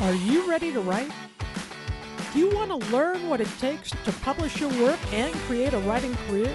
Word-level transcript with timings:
Are 0.00 0.14
you 0.14 0.50
ready 0.50 0.72
to 0.72 0.80
write? 0.80 1.12
Do 2.32 2.40
you 2.40 2.50
want 2.52 2.70
to 2.70 2.90
learn 2.90 3.28
what 3.28 3.40
it 3.40 3.48
takes 3.60 3.90
to 3.90 4.12
publish 4.22 4.60
your 4.60 4.70
work 4.82 4.98
and 5.12 5.32
create 5.46 5.72
a 5.72 5.78
writing 5.78 6.14
career? 6.26 6.52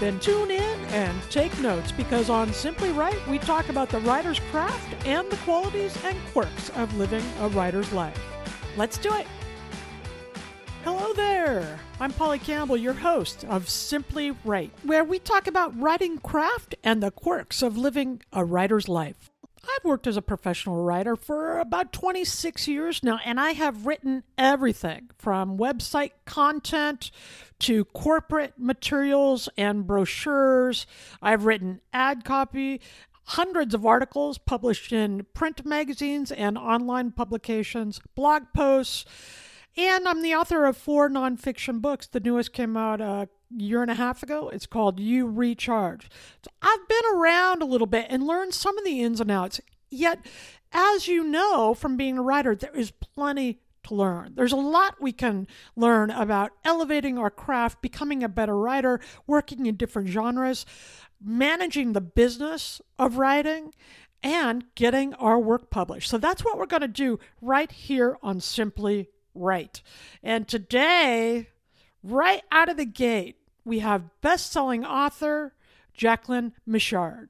Then 0.00 0.18
tune 0.18 0.50
in 0.50 0.80
and 0.86 1.22
take 1.30 1.56
notes 1.60 1.92
because 1.92 2.28
on 2.30 2.52
Simply 2.52 2.90
Write, 2.90 3.24
we 3.28 3.38
talk 3.38 3.68
about 3.68 3.90
the 3.90 4.00
writer's 4.00 4.40
craft 4.50 5.06
and 5.06 5.30
the 5.30 5.36
qualities 5.38 5.96
and 6.04 6.18
quirks 6.32 6.70
of 6.70 6.96
living 6.96 7.22
a 7.40 7.48
writer's 7.50 7.92
life. 7.92 8.20
Let's 8.76 8.98
do 8.98 9.14
it! 9.14 9.28
Hello 10.82 11.12
there! 11.12 11.78
I'm 12.00 12.12
Polly 12.12 12.40
Campbell, 12.40 12.76
your 12.76 12.92
host 12.92 13.44
of 13.44 13.68
Simply 13.68 14.32
Write, 14.44 14.72
where 14.82 15.04
we 15.04 15.20
talk 15.20 15.46
about 15.46 15.80
writing 15.80 16.18
craft 16.18 16.74
and 16.82 17.00
the 17.00 17.12
quirks 17.12 17.62
of 17.62 17.78
living 17.78 18.20
a 18.32 18.44
writer's 18.44 18.88
life. 18.88 19.30
I've 19.64 19.84
worked 19.84 20.06
as 20.06 20.16
a 20.16 20.22
professional 20.22 20.82
writer 20.82 21.16
for 21.16 21.58
about 21.58 21.92
26 21.92 22.68
years 22.68 23.02
now, 23.02 23.18
and 23.24 23.40
I 23.40 23.52
have 23.52 23.86
written 23.86 24.22
everything 24.36 25.10
from 25.18 25.58
website 25.58 26.12
content 26.24 27.10
to 27.60 27.84
corporate 27.86 28.54
materials 28.58 29.48
and 29.56 29.86
brochures. 29.86 30.86
I've 31.22 31.44
written 31.44 31.80
ad 31.92 32.24
copy, 32.24 32.80
hundreds 33.24 33.74
of 33.74 33.86
articles 33.86 34.38
published 34.38 34.92
in 34.92 35.26
print 35.34 35.64
magazines 35.64 36.30
and 36.30 36.58
online 36.58 37.12
publications, 37.12 38.00
blog 38.14 38.44
posts 38.54 39.04
and 39.76 40.06
I'm 40.06 40.22
the 40.22 40.34
author 40.34 40.66
of 40.66 40.76
four 40.76 41.08
nonfiction 41.10 41.80
books. 41.80 42.06
The 42.06 42.20
newest 42.20 42.52
came 42.52 42.76
out 42.76 43.00
a 43.00 43.28
year 43.56 43.82
and 43.82 43.90
a 43.90 43.94
half 43.94 44.22
ago. 44.22 44.48
It's 44.48 44.66
called 44.66 45.00
You 45.00 45.26
Recharge. 45.26 46.08
So 46.42 46.50
I've 46.62 46.88
been 46.88 47.14
around 47.14 47.62
a 47.62 47.66
little 47.66 47.86
bit 47.86 48.06
and 48.08 48.26
learned 48.26 48.54
some 48.54 48.76
of 48.78 48.84
the 48.84 49.02
ins 49.02 49.20
and 49.20 49.30
outs. 49.30 49.60
Yet, 49.90 50.24
as 50.72 51.06
you 51.08 51.24
know 51.24 51.74
from 51.74 51.96
being 51.96 52.18
a 52.18 52.22
writer, 52.22 52.54
there 52.54 52.74
is 52.74 52.90
plenty 52.90 53.60
to 53.84 53.94
learn. 53.94 54.32
There's 54.34 54.52
a 54.52 54.56
lot 54.56 55.00
we 55.00 55.12
can 55.12 55.46
learn 55.76 56.10
about 56.10 56.52
elevating 56.64 57.18
our 57.18 57.30
craft, 57.30 57.80
becoming 57.80 58.22
a 58.22 58.28
better 58.28 58.56
writer, 58.56 59.00
working 59.26 59.66
in 59.66 59.76
different 59.76 60.08
genres, 60.08 60.66
managing 61.22 61.92
the 61.92 62.00
business 62.00 62.80
of 62.98 63.18
writing, 63.18 63.72
and 64.22 64.64
getting 64.74 65.14
our 65.14 65.38
work 65.38 65.70
published. 65.70 66.08
So 66.08 66.18
that's 66.18 66.44
what 66.44 66.58
we're 66.58 66.66
going 66.66 66.80
to 66.80 66.88
do 66.88 67.20
right 67.40 67.70
here 67.70 68.16
on 68.22 68.40
Simply 68.40 69.08
Write. 69.34 69.82
And 70.22 70.48
today, 70.48 71.48
right 72.02 72.42
out 72.50 72.68
of 72.68 72.76
the 72.76 72.86
gate, 72.86 73.36
we 73.64 73.80
have 73.80 74.20
best 74.20 74.52
selling 74.52 74.84
author 74.84 75.54
Jacquelyn 75.96 76.52
Mitchard. 76.66 77.28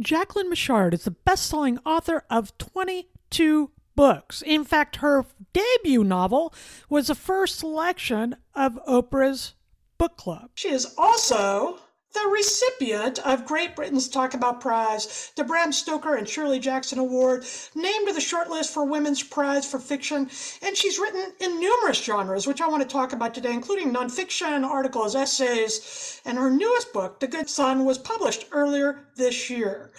Jacquelyn 0.00 0.48
Mitchard 0.48 0.94
is 0.94 1.04
the 1.04 1.10
best 1.10 1.46
selling 1.46 1.78
author 1.84 2.24
of 2.30 2.56
22 2.58 3.70
books. 3.96 4.42
In 4.42 4.64
fact, 4.64 4.96
her 4.96 5.24
debut 5.52 6.04
novel 6.04 6.52
was 6.88 7.08
the 7.08 7.14
first 7.14 7.58
selection 7.58 8.36
of 8.54 8.78
Oprah's 8.86 9.54
book 9.98 10.16
club. 10.16 10.50
She 10.54 10.70
is 10.70 10.94
also 10.98 11.78
the 12.14 12.28
recipient 12.28 13.18
of 13.26 13.44
Great 13.44 13.74
Britain's 13.74 14.08
Talk 14.08 14.34
About 14.34 14.60
Prize, 14.60 15.32
the 15.36 15.42
Bram 15.42 15.72
Stoker 15.72 16.14
and 16.14 16.28
Shirley 16.28 16.60
Jackson 16.60 17.00
Award, 17.00 17.44
named 17.74 18.06
to 18.06 18.14
the 18.14 18.20
shortlist 18.20 18.72
for 18.72 18.84
Women's 18.84 19.22
Prize 19.22 19.68
for 19.68 19.80
Fiction, 19.80 20.30
and 20.62 20.76
she's 20.76 20.98
written 20.98 21.32
in 21.40 21.58
numerous 21.58 22.02
genres, 22.02 22.46
which 22.46 22.60
I 22.60 22.68
want 22.68 22.82
to 22.82 22.88
talk 22.88 23.12
about 23.12 23.34
today, 23.34 23.52
including 23.52 23.92
nonfiction, 23.92 24.64
articles, 24.64 25.16
essays, 25.16 26.20
and 26.24 26.38
her 26.38 26.50
newest 26.50 26.92
book, 26.92 27.18
The 27.18 27.26
Good 27.26 27.50
Son, 27.50 27.84
was 27.84 27.98
published 27.98 28.46
earlier 28.52 29.08
this 29.16 29.50
year. 29.50 29.90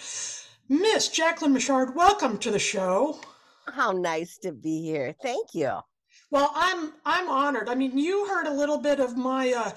Miss 0.69 1.09
Jacquelyn 1.09 1.51
Mitchard, 1.51 1.95
welcome 1.95 2.37
to 2.39 2.49
the 2.49 2.59
show. 2.59 3.19
How 3.67 3.91
nice 3.91 4.37
to 4.39 4.53
be 4.53 4.81
here. 4.81 5.13
Thank 5.21 5.53
you. 5.53 5.79
Well, 6.31 6.51
I'm 6.55 6.93
I'm 7.05 7.29
honored. 7.29 7.69
I 7.69 7.75
mean, 7.75 7.97
you 7.97 8.25
heard 8.25 8.47
a 8.47 8.53
little 8.53 8.79
bit 8.79 8.99
of 8.99 9.15
my 9.15 9.53
uh, 9.53 9.71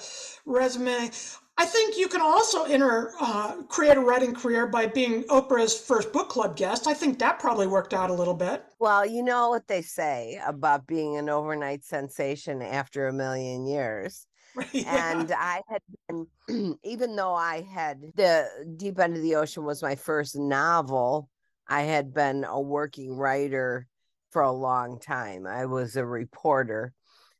resume. 0.45 1.11
I 1.59 1.65
think 1.65 1.97
you 1.97 2.07
can 2.07 2.21
also 2.21 2.63
enter, 2.63 3.11
uh, 3.19 3.63
create 3.67 3.97
a 3.97 3.99
writing 3.99 4.33
career 4.33 4.65
by 4.65 4.87
being 4.87 5.23
Oprah's 5.23 5.77
first 5.77 6.13
book 6.13 6.29
club 6.29 6.55
guest. 6.55 6.87
I 6.87 6.93
think 6.93 7.19
that 7.19 7.37
probably 7.37 7.67
worked 7.67 7.93
out 7.93 8.09
a 8.09 8.13
little 8.13 8.33
bit. 8.33 8.63
Well, 8.79 9.05
you 9.05 9.21
know 9.21 9.49
what 9.49 9.67
they 9.67 9.81
say 9.81 10.39
about 10.47 10.87
being 10.87 11.17
an 11.17 11.27
overnight 11.27 11.83
sensation 11.83 12.61
after 12.61 13.09
a 13.09 13.13
million 13.13 13.67
years. 13.67 14.25
yeah. 14.71 15.19
And 15.19 15.33
I 15.33 15.61
had 15.67 15.81
been, 16.07 16.77
even 16.83 17.17
though 17.17 17.35
I 17.35 17.67
had 17.69 18.03
the 18.15 18.47
Deep 18.77 18.97
End 18.97 19.17
of 19.17 19.21
the 19.21 19.35
Ocean 19.35 19.65
was 19.65 19.83
my 19.83 19.95
first 19.95 20.37
novel, 20.37 21.29
I 21.67 21.81
had 21.81 22.13
been 22.13 22.45
a 22.45 22.61
working 22.61 23.11
writer 23.11 23.85
for 24.31 24.43
a 24.43 24.51
long 24.53 24.97
time. 24.97 25.45
I 25.45 25.65
was 25.65 25.97
a 25.97 26.05
reporter 26.05 26.93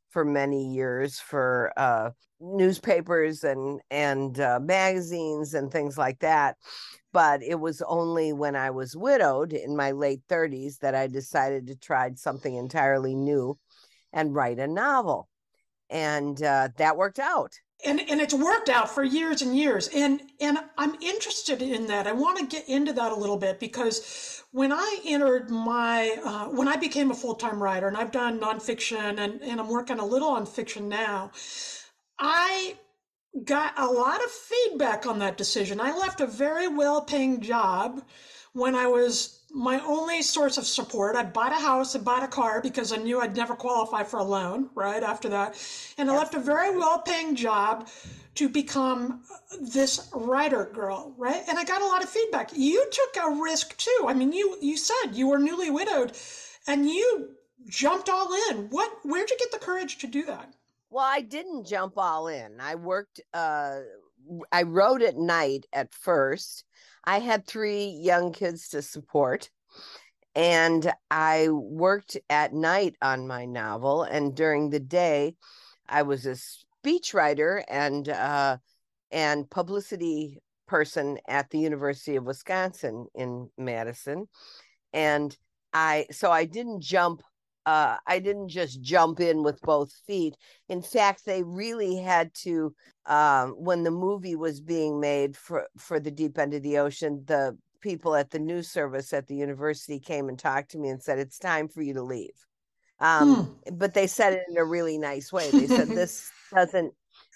for 0.10 0.26
many 0.26 0.74
years 0.74 1.20
for 1.20 1.72
uh, 1.78 2.10
newspapers 2.40 3.44
and 3.44 3.82
and 3.92 4.40
uh, 4.40 4.60
magazines 4.62 5.54
and 5.54 5.72
things 5.72 5.98
like 5.98 6.20
that 6.20 6.56
but 7.12 7.44
it 7.44 7.60
was 7.60 7.82
only 7.88 8.32
when 8.32 8.56
i 8.56 8.70
was 8.70 8.96
widowed 8.96 9.52
in 9.52 9.76
my 9.76 9.92
late 9.92 10.22
30s 10.30 10.78
that 10.80 10.96
i 10.96 11.06
decided 11.06 11.68
to 11.68 11.76
try 11.76 12.10
something 12.16 12.56
entirely 12.56 13.14
new 13.14 13.58
and 14.14 14.34
write 14.34 14.58
a 14.60 14.68
novel 14.68 15.28
and 15.90 16.42
uh, 16.44 16.70
that 16.78 16.96
worked 16.96 17.20
out 17.20 17.54
and 17.86 18.00
and 18.10 18.20
it's 18.20 18.34
worked 18.34 18.70
out 18.70 18.90
for 18.90 19.04
years 19.04 19.42
and 19.42 19.58
years 19.58 19.90
and 19.96 20.22
and 20.42 20.58
i'm 20.78 20.96
interested 21.02 21.62
in 21.62 21.88
that 21.88 22.08
i 22.08 22.12
want 22.12 22.38
to 22.38 22.46
get 22.46 22.68
into 22.68 22.92
that 22.92 23.12
a 23.12 23.16
little 23.16 23.38
bit 23.38 23.60
because 23.60 24.44
when 24.52 24.72
i 24.72 25.00
entered 25.06 25.50
my 25.50 26.18
uh, 26.26 26.46
when 26.48 26.68
i 26.68 26.76
became 26.76 27.12
a 27.12 27.16
full-time 27.16 27.62
writer 27.62 27.88
and 27.88 27.96
i've 27.96 28.12
done 28.12 28.40
nonfiction 28.40 29.18
and, 29.20 29.42
and 29.42 29.60
i'm 29.60 29.70
working 29.70 30.00
a 30.00 30.06
little 30.06 30.30
on 30.30 30.46
fiction 30.46 30.90
now 30.90 31.32
I 32.20 32.76
got 33.46 33.74
a 33.78 33.86
lot 33.86 34.24
of 34.24 34.30
feedback 34.30 35.06
on 35.06 35.20
that 35.20 35.38
decision. 35.38 35.80
I 35.80 35.96
left 35.98 36.22
a 36.22 36.28
very 36.28 36.68
well 36.68 37.02
paying 37.02 37.42
job 37.42 38.04
when 38.54 38.76
I 38.76 38.88
was 38.88 39.39
my 39.52 39.80
only 39.86 40.22
source 40.22 40.58
of 40.58 40.66
support. 40.66 41.16
I 41.16 41.24
bought 41.24 41.52
a 41.52 41.56
house 41.56 41.96
and 41.96 42.06
bought 42.06 42.24
a 42.24 42.28
car 42.28 42.62
because 42.62 42.94
I 42.94 42.98
knew 42.98 43.20
I'd 43.20 43.36
never 43.36 43.56
qualify 43.56 44.04
for 44.04 44.20
a 44.20 44.24
loan 44.24 44.70
right 44.76 45.02
after 45.02 45.30
that. 45.30 45.58
And 45.98 46.10
I 46.10 46.18
left 46.18 46.36
a 46.36 46.40
very 46.40 46.78
well 46.78 47.00
paying 47.00 47.36
job 47.36 47.88
to 48.36 48.48
become 48.48 49.24
this 49.60 50.10
writer 50.14 50.70
girl, 50.74 51.14
right? 51.18 51.44
And 51.48 51.58
I 51.58 51.64
got 51.64 51.82
a 51.82 51.88
lot 51.88 52.04
of 52.04 52.10
feedback. 52.10 52.52
You 52.56 52.86
took 52.92 53.24
a 53.24 53.42
risk 53.42 53.76
too. 53.78 54.06
I 54.08 54.14
mean, 54.14 54.32
you 54.32 54.58
you 54.62 54.78
said 54.78 55.14
you 55.14 55.28
were 55.28 55.40
newly 55.40 55.70
widowed 55.70 56.14
and 56.68 56.90
you 56.90 57.32
jumped 57.68 58.10
all 58.10 58.32
in. 58.50 58.70
What 58.70 58.92
where'd 59.04 59.30
you 59.30 59.38
get 59.38 59.52
the 59.52 59.60
courage 59.60 59.98
to 60.00 60.08
do 60.08 60.26
that? 60.26 60.54
Well, 60.92 61.06
I 61.06 61.22
didn't 61.22 61.68
jump 61.68 61.98
all 61.98 62.28
in. 62.28 62.60
I 62.60 62.76
worked 62.76 63.20
uh 63.34 63.80
I 64.52 64.64
wrote 64.64 65.02
at 65.02 65.18
night 65.18 65.66
at 65.74 65.94
first. 65.94 66.64
I 67.04 67.20
had 67.20 67.48
3 67.48 67.86
young 67.86 68.34
kids 68.34 68.70
to 68.70 68.82
support 68.82 69.50
and 70.36 70.92
I 71.10 71.50
worked 71.50 72.18
at 72.30 72.54
night 72.54 72.96
on 73.02 73.28
my 73.28 73.46
novel 73.46 74.04
and 74.04 74.36
during 74.36 74.70
the 74.70 74.80
day 74.80 75.36
I 75.88 76.04
was 76.04 76.26
a 76.26 76.38
speechwriter 76.86 77.64
and 77.68 78.08
uh 78.08 78.58
and 79.12 79.50
publicity 79.50 80.40
person 80.68 81.18
at 81.28 81.50
the 81.50 81.60
University 81.60 82.16
of 82.16 82.26
Wisconsin 82.26 83.08
in 83.16 83.50
Madison 83.58 84.28
and 84.94 85.36
I 85.74 86.06
so 86.12 86.32
I 86.32 86.46
didn't 86.46 86.82
jump 86.82 87.22
uh, 87.70 87.98
I 88.08 88.18
didn't 88.18 88.50
just 88.50 88.82
jump 88.82 89.20
in 89.20 89.44
with 89.44 89.62
both 89.62 89.94
feet. 90.08 90.36
In 90.70 90.82
fact, 90.82 91.24
they 91.24 91.44
really 91.44 91.98
had 91.98 92.34
to. 92.46 92.74
Um, 93.06 93.52
when 93.52 93.84
the 93.84 93.92
movie 93.92 94.36
was 94.36 94.60
being 94.60 95.00
made 95.00 95.38
for 95.38 95.68
for 95.78 96.00
the 96.00 96.10
Deep 96.10 96.40
End 96.40 96.56
of 96.56 96.64
the 96.64 96.80
Ocean, 96.80 97.24
the 97.28 97.56
people 97.80 98.16
at 98.16 98.32
the 98.32 98.40
news 98.40 98.72
service 98.72 99.14
at 99.14 99.28
the 99.28 99.36
university 99.36 100.00
came 100.00 100.30
and 100.30 100.40
talked 100.40 100.72
to 100.72 100.80
me 100.80 100.90
and 100.90 101.02
said, 101.04 101.20
"It's 101.20 101.38
time 101.38 101.68
for 101.68 101.84
you 101.84 101.94
to 101.94 102.02
leave." 102.02 102.34
Um, 103.00 103.36
hmm. 103.36 103.76
But 103.76 103.94
they 103.94 104.08
said 104.08 104.34
it 104.34 104.46
in 104.50 104.58
a 104.58 104.66
really 104.66 104.98
nice 104.98 105.32
way. 105.32 105.52
They 105.52 105.68
said, 105.68 105.90
"This 105.90 106.32
doesn't, 106.56 106.92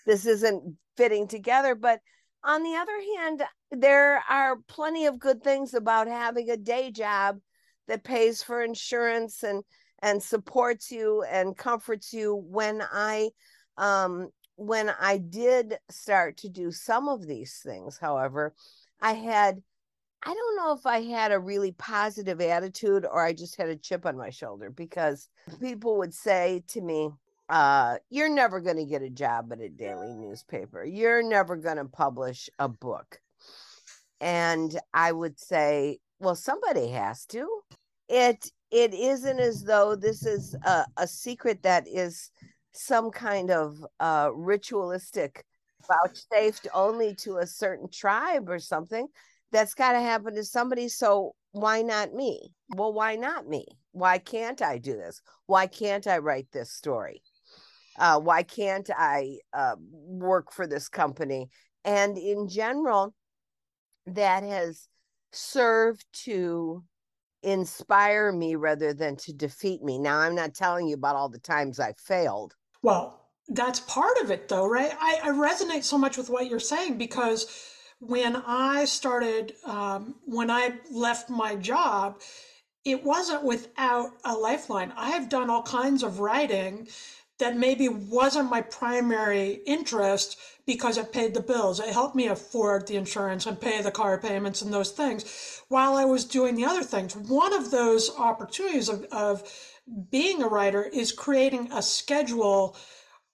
this 0.08 0.26
isn't 0.26 0.78
fitting 0.98 1.28
together." 1.28 1.76
But 1.76 2.00
on 2.44 2.64
the 2.64 2.74
other 2.74 3.00
hand, 3.18 3.44
there 3.70 4.24
are 4.28 4.58
plenty 4.68 5.06
of 5.06 5.20
good 5.20 5.44
things 5.44 5.76
about 5.76 6.08
having 6.08 6.50
a 6.50 6.58
day 6.58 6.90
job 6.90 7.38
that 7.88 8.04
pays 8.04 8.42
for 8.42 8.64
insurance 8.64 9.44
and 9.44 9.64
and 10.04 10.22
supports 10.22 10.92
you 10.92 11.24
and 11.24 11.58
comforts 11.58 12.14
you 12.14 12.44
when 12.48 12.84
i 12.92 13.30
um 13.78 14.30
when 14.56 14.92
i 15.00 15.18
did 15.18 15.78
start 15.90 16.38
to 16.38 16.50
do 16.50 16.72
some 16.72 17.08
of 17.08 17.26
these 17.26 17.60
things 17.66 17.98
however 17.98 18.54
i 19.02 19.14
had 19.14 19.64
i 20.24 20.34
don't 20.34 20.56
know 20.58 20.74
if 20.74 20.86
i 20.86 21.02
had 21.02 21.32
a 21.32 21.40
really 21.40 21.72
positive 21.72 22.40
attitude 22.40 23.06
or 23.10 23.26
i 23.26 23.34
just 23.34 23.56
had 23.56 23.70
a 23.70 23.76
chip 23.76 24.06
on 24.06 24.16
my 24.16 24.30
shoulder 24.30 24.70
because 24.70 25.30
people 25.60 25.98
would 25.98 26.14
say 26.14 26.62
to 26.68 26.82
me 26.82 27.10
uh, 27.50 27.98
you're 28.10 28.34
never 28.34 28.60
going 28.60 28.78
to 28.78 28.86
get 28.86 29.02
a 29.02 29.10
job 29.10 29.52
at 29.52 29.60
a 29.60 29.70
daily 29.70 30.14
newspaper. 30.16 30.84
You're 30.84 31.22
never 31.22 31.56
going 31.56 31.78
to 31.78 31.86
publish 31.86 32.50
a 32.58 32.70
book. 32.70 33.20
And 34.22 34.80
I 34.94 35.12
would 35.12 35.38
say, 35.40 36.00
well, 36.20 36.36
somebody 36.36 36.88
has 36.90 37.26
to. 37.28 37.48
It 38.08 38.50
it 38.74 38.94
isn't 38.96 39.40
as 39.40 39.64
though 39.64 39.96
this 39.96 40.26
is 40.26 40.56
a, 40.66 40.84
a 40.98 41.08
secret 41.08 41.62
that 41.62 41.88
is 41.88 42.32
some 42.72 43.12
kind 43.12 43.52
of 43.52 43.78
uh, 44.00 44.32
ritualistic 44.34 45.46
vouchsafed 45.88 46.68
only 46.74 47.14
to 47.14 47.38
a 47.38 47.46
certain 47.46 47.88
tribe 47.92 48.50
or 48.50 48.58
something. 48.58 49.08
That's 49.52 49.76
got 49.76 49.92
to 49.92 50.00
happen 50.00 50.34
to 50.34 50.44
somebody. 50.44 50.90
So 50.90 51.36
why 51.52 51.84
not 51.84 52.16
me? 52.16 52.52
Well, 52.76 52.92
why 52.92 53.16
not 53.16 53.48
me? 53.48 53.68
Why 53.92 54.18
can't 54.18 54.62
I 54.64 54.80
do 54.80 54.94
this? 54.94 55.22
Why 55.46 55.68
can't 55.68 56.08
I 56.08 56.18
write 56.18 56.48
this 56.52 56.72
story? 56.72 57.22
Uh, 58.00 58.20
why 58.20 58.42
can't 58.42 58.90
I 58.98 59.38
uh, 59.54 59.76
work 59.80 60.52
for 60.52 60.66
this 60.66 60.90
company? 60.90 61.50
And 61.86 62.18
in 62.18 62.48
general, 62.48 63.14
that 64.08 64.42
has 64.42 64.88
served 65.32 66.06
to 66.24 66.84
inspire 67.44 68.32
me 68.32 68.56
rather 68.56 68.94
than 68.94 69.16
to 69.18 69.34
defeat 69.34 69.84
me. 69.84 69.98
Now, 69.98 70.20
I'm 70.20 70.36
not 70.36 70.54
telling 70.54 70.88
you 70.88 70.96
about 70.96 71.16
all 71.16 71.30
the 71.30 71.40
times 71.40 71.80
I 71.80 71.94
failed. 71.94 72.56
Well, 72.82 73.28
that's 73.50 73.82
part 73.82 74.18
of 74.22 74.32
it, 74.32 74.48
though, 74.48 74.68
right? 74.68 74.92
I, 75.00 75.20
I 75.24 75.30
resonate 75.30 75.84
so 75.84 75.98
much 75.98 76.18
with 76.18 76.30
what 76.30 76.48
you're 76.48 76.60
saying 76.60 76.98
because 76.98 77.48
when 78.00 78.36
I 78.36 78.86
started, 78.86 79.54
um, 79.66 80.16
when 80.26 80.50
I 80.50 80.80
left 80.92 81.30
my 81.30 81.56
job, 81.56 82.22
it 82.86 83.04
wasn't 83.04 83.44
without 83.44 84.12
a 84.26 84.34
lifeline. 84.34 84.94
I 84.98 85.12
have 85.12 85.30
done 85.30 85.50
all 85.50 85.64
kinds 85.64 86.04
of 86.04 86.20
writing 86.20 86.88
that 87.44 87.58
maybe 87.58 87.90
wasn't 87.90 88.50
my 88.50 88.62
primary 88.62 89.60
interest 89.66 90.38
because 90.66 90.98
it 90.98 91.12
paid 91.12 91.34
the 91.34 91.42
bills. 91.42 91.82
It 91.82 91.90
helped 91.90 92.16
me 92.16 92.28
afford 92.28 92.88
the 92.88 92.96
insurance 92.96 93.46
and 93.46 93.60
pay 93.60 93.82
the 93.82 93.92
car 93.92 94.18
payments 94.18 94.62
and 94.62 94.74
those 94.74 94.92
things 94.92 95.62
while 95.68 95.96
I 95.96 96.06
was 96.06 96.24
doing 96.24 96.56
the 96.56 96.64
other 96.64 96.84
things. 96.84 97.18
One 97.18 97.52
of 97.52 97.70
those 97.70 98.10
opportunities 98.18 98.88
of, 98.88 99.04
of 99.12 99.44
being 100.10 100.42
a 100.42 100.48
writer 100.48 100.84
is 100.84 101.12
creating 101.12 101.70
a 101.74 101.82
schedule 101.82 102.78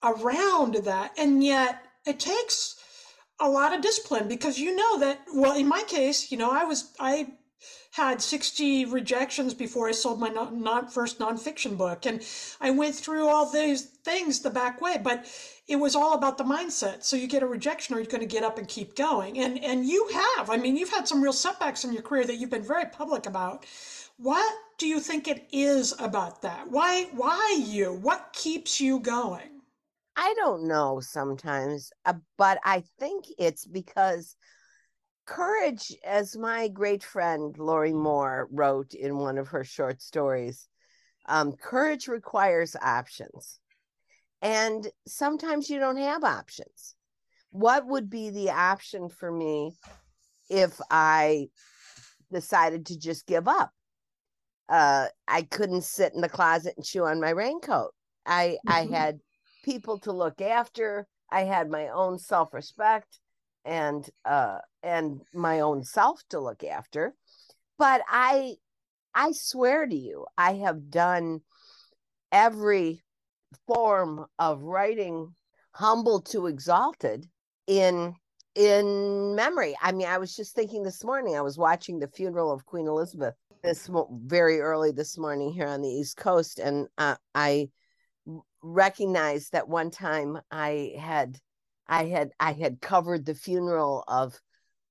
around 0.01 0.73
that. 0.85 1.13
And 1.15 1.43
yet 1.43 1.79
it 2.07 2.19
takes 2.19 2.77
a 3.39 3.47
lot 3.47 3.75
of 3.75 3.81
discipline 3.81 4.27
because 4.27 4.57
you 4.57 4.75
know 4.75 4.99
that, 5.01 5.19
well, 5.35 5.55
in 5.55 5.67
my 5.67 5.83
case, 5.83 6.31
you 6.31 6.37
know, 6.39 6.49
I 6.49 6.63
was, 6.63 6.93
I 6.99 7.27
had 7.91 8.21
60 8.21 8.85
rejections 8.85 9.53
before 9.53 9.89
I 9.89 9.93
sold 9.93 10.19
my 10.19 10.29
non, 10.29 10.61
non, 10.61 10.87
first 10.87 11.19
nonfiction 11.19 11.77
book. 11.77 12.05
And 12.05 12.23
I 12.61 12.69
went 12.69 12.95
through 12.95 13.27
all 13.27 13.49
these 13.49 13.83
things 13.83 14.39
the 14.39 14.49
back 14.49 14.79
way, 14.79 14.99
but 15.01 15.25
it 15.67 15.75
was 15.75 15.95
all 15.95 16.13
about 16.13 16.37
the 16.37 16.43
mindset. 16.43 17.03
So 17.03 17.15
you 17.15 17.27
get 17.27 17.43
a 17.43 17.47
rejection 17.47 17.95
or 17.95 17.99
you're 17.99 18.07
going 18.07 18.21
to 18.21 18.27
get 18.27 18.43
up 18.43 18.57
and 18.57 18.67
keep 18.67 18.95
going. 18.95 19.39
And, 19.39 19.63
and 19.63 19.85
you 19.85 20.07
have, 20.13 20.49
I 20.49 20.57
mean, 20.57 20.77
you've 20.77 20.91
had 20.91 21.07
some 21.07 21.21
real 21.21 21.33
setbacks 21.33 21.83
in 21.83 21.93
your 21.93 22.03
career 22.03 22.25
that 22.25 22.35
you've 22.35 22.49
been 22.51 22.63
very 22.63 22.85
public 22.85 23.25
about. 23.25 23.65
What 24.17 24.53
do 24.77 24.87
you 24.87 24.99
think 24.99 25.27
it 25.27 25.47
is 25.51 25.93
about 25.99 26.41
that? 26.43 26.69
Why, 26.69 27.05
why 27.13 27.63
you? 27.65 27.93
What 27.93 28.33
keeps 28.33 28.79
you 28.79 28.99
going? 28.99 29.61
I 30.15 30.33
don't 30.35 30.67
know 30.67 30.99
sometimes, 30.99 31.91
uh, 32.05 32.13
but 32.37 32.59
I 32.65 32.83
think 32.99 33.25
it's 33.37 33.65
because 33.65 34.35
courage, 35.29 35.95
as 36.03 36.35
my 36.35 36.67
great 36.67 37.03
friend 37.03 37.55
Lorrie 37.57 37.93
Moore 37.93 38.49
wrote 38.51 38.95
in 38.95 39.17
one 39.17 39.37
of 39.37 39.49
her 39.49 39.63
short 39.63 40.01
stories, 40.01 40.67
um, 41.27 41.53
courage 41.53 42.07
requires 42.07 42.75
options. 42.81 43.59
And 44.41 44.87
sometimes 45.07 45.69
you 45.69 45.79
don't 45.79 45.97
have 45.97 46.23
options. 46.23 46.95
What 47.51 47.85
would 47.85 48.09
be 48.09 48.31
the 48.31 48.49
option 48.49 49.07
for 49.07 49.31
me 49.31 49.73
if 50.49 50.79
I 50.89 51.49
decided 52.31 52.87
to 52.87 52.97
just 52.97 53.27
give 53.27 53.47
up? 53.47 53.71
Uh, 54.67 55.07
I 55.27 55.43
couldn't 55.43 55.83
sit 55.83 56.13
in 56.13 56.21
the 56.21 56.29
closet 56.29 56.73
and 56.75 56.85
chew 56.85 57.05
on 57.05 57.21
my 57.21 57.31
raincoat. 57.31 57.91
I 58.25 58.57
mm-hmm. 58.67 58.93
I 58.93 58.97
had 58.97 59.19
people 59.63 59.99
to 59.99 60.11
look 60.11 60.41
after. 60.41 61.07
I 61.31 61.41
had 61.41 61.69
my 61.69 61.89
own 61.89 62.17
self 62.17 62.53
respect 62.53 63.19
and 63.65 64.09
uh 64.25 64.59
and 64.83 65.21
my 65.33 65.59
own 65.59 65.83
self 65.83 66.21
to 66.29 66.39
look 66.39 66.63
after. 66.63 67.13
But 67.77 68.01
i 68.09 68.55
i 69.13 69.31
swear 69.31 69.87
to 69.87 69.95
you 69.95 70.25
i 70.37 70.53
have 70.55 70.89
done 70.89 71.41
every 72.31 73.01
form 73.67 74.25
of 74.37 74.61
writing 74.61 75.33
humble 75.71 76.21
to 76.21 76.47
exalted 76.47 77.25
in 77.67 78.13
in 78.55 79.35
memory. 79.35 79.75
I 79.81 79.91
mean 79.91 80.07
i 80.07 80.17
was 80.17 80.35
just 80.35 80.55
thinking 80.55 80.83
this 80.83 81.03
morning 81.03 81.35
i 81.35 81.41
was 81.41 81.57
watching 81.57 81.99
the 81.99 82.07
funeral 82.07 82.51
of 82.51 82.65
queen 82.65 82.87
elizabeth 82.87 83.35
this 83.63 83.89
very 84.23 84.59
early 84.59 84.91
this 84.91 85.17
morning 85.17 85.51
here 85.51 85.67
on 85.67 85.81
the 85.81 85.89
east 85.89 86.17
coast 86.17 86.59
and 86.59 86.87
uh, 86.97 87.15
i 87.35 87.69
recognized 88.61 89.51
that 89.51 89.67
one 89.67 89.91
time 89.91 90.39
i 90.51 90.93
had 90.97 91.37
I 91.89 92.05
had 92.05 92.29
I 92.39 92.53
had 92.53 92.79
covered 92.79 93.25
the 93.25 93.33
funeral 93.33 94.03
of 94.07 94.39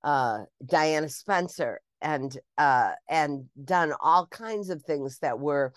uh, 0.02 0.40
Diana 0.66 1.08
Spencer 1.08 1.80
and 2.02 2.36
uh, 2.58 2.92
and 3.08 3.46
done 3.64 3.92
all 4.00 4.26
kinds 4.26 4.68
of 4.68 4.82
things 4.82 5.18
that 5.20 5.38
were 5.38 5.72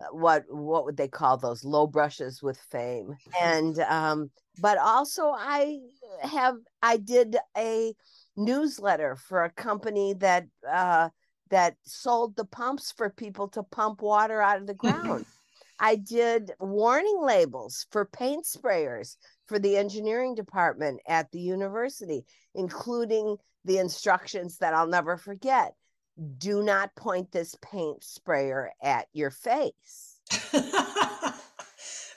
uh, 0.00 0.06
what 0.12 0.44
what 0.48 0.86
would 0.86 0.96
they 0.96 1.08
call 1.08 1.36
those? 1.36 1.62
Low 1.62 1.86
brushes 1.86 2.42
with 2.42 2.58
fame. 2.70 3.16
And 3.40 3.78
um, 3.80 4.30
but 4.60 4.78
also 4.78 5.32
I 5.36 5.78
have 6.22 6.56
I 6.82 6.96
did 6.96 7.36
a 7.56 7.94
newsletter 8.36 9.16
for 9.16 9.44
a 9.44 9.50
company 9.50 10.14
that 10.14 10.46
uh, 10.68 11.10
that 11.50 11.76
sold 11.84 12.34
the 12.34 12.46
pumps 12.46 12.92
for 12.96 13.10
people 13.10 13.48
to 13.48 13.62
pump 13.62 14.00
water 14.00 14.40
out 14.40 14.60
of 14.60 14.66
the 14.66 14.74
ground. 14.86 15.26
I 15.78 15.96
did 15.96 16.52
warning 16.60 17.20
labels 17.20 17.86
for 17.90 18.04
paint 18.04 18.46
sprayers 18.46 19.16
for 19.52 19.58
the 19.58 19.76
engineering 19.76 20.34
department 20.34 20.98
at 21.06 21.30
the 21.30 21.38
university, 21.38 22.24
including 22.54 23.36
the 23.66 23.76
instructions 23.76 24.56
that 24.56 24.72
I'll 24.72 24.86
never 24.86 25.18
forget. 25.18 25.74
Do 26.38 26.62
not 26.62 26.96
point 26.96 27.30
this 27.32 27.54
paint 27.60 28.02
sprayer 28.02 28.70
at 28.82 29.08
your 29.12 29.28
face. 29.28 30.20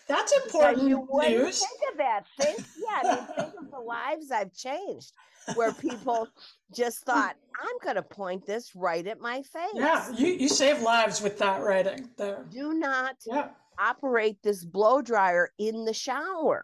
That's 0.08 0.32
important 0.46 0.88
you 0.88 1.06
news. 1.28 1.60
Think 1.60 1.92
of 1.92 1.98
that. 1.98 2.22
Think, 2.40 2.60
yeah, 2.78 3.02
I 3.04 3.16
mean, 3.16 3.26
think 3.38 3.54
of 3.60 3.72
the 3.72 3.80
lives 3.80 4.32
I've 4.32 4.54
changed, 4.54 5.12
where 5.56 5.74
people 5.74 6.30
just 6.74 7.00
thought, 7.00 7.36
"I'm 7.60 7.78
going 7.84 7.96
to 7.98 8.02
point 8.02 8.46
this 8.46 8.74
right 8.78 9.06
at 9.06 9.20
my 9.20 9.42
face." 9.42 9.72
Yeah, 9.74 10.10
you 10.12 10.28
you 10.28 10.48
save 10.48 10.82
lives 10.82 11.22
with 11.22 11.38
that 11.40 11.62
writing 11.64 12.08
there. 12.16 12.46
Do 12.50 12.76
not 12.76 13.16
yeah. 13.26 13.50
operate 13.78 14.38
this 14.42 14.64
blow 14.64 15.02
dryer 15.02 15.52
in 15.58 15.84
the 15.84 15.94
shower. 15.94 16.64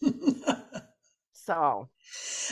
so. 1.32 1.88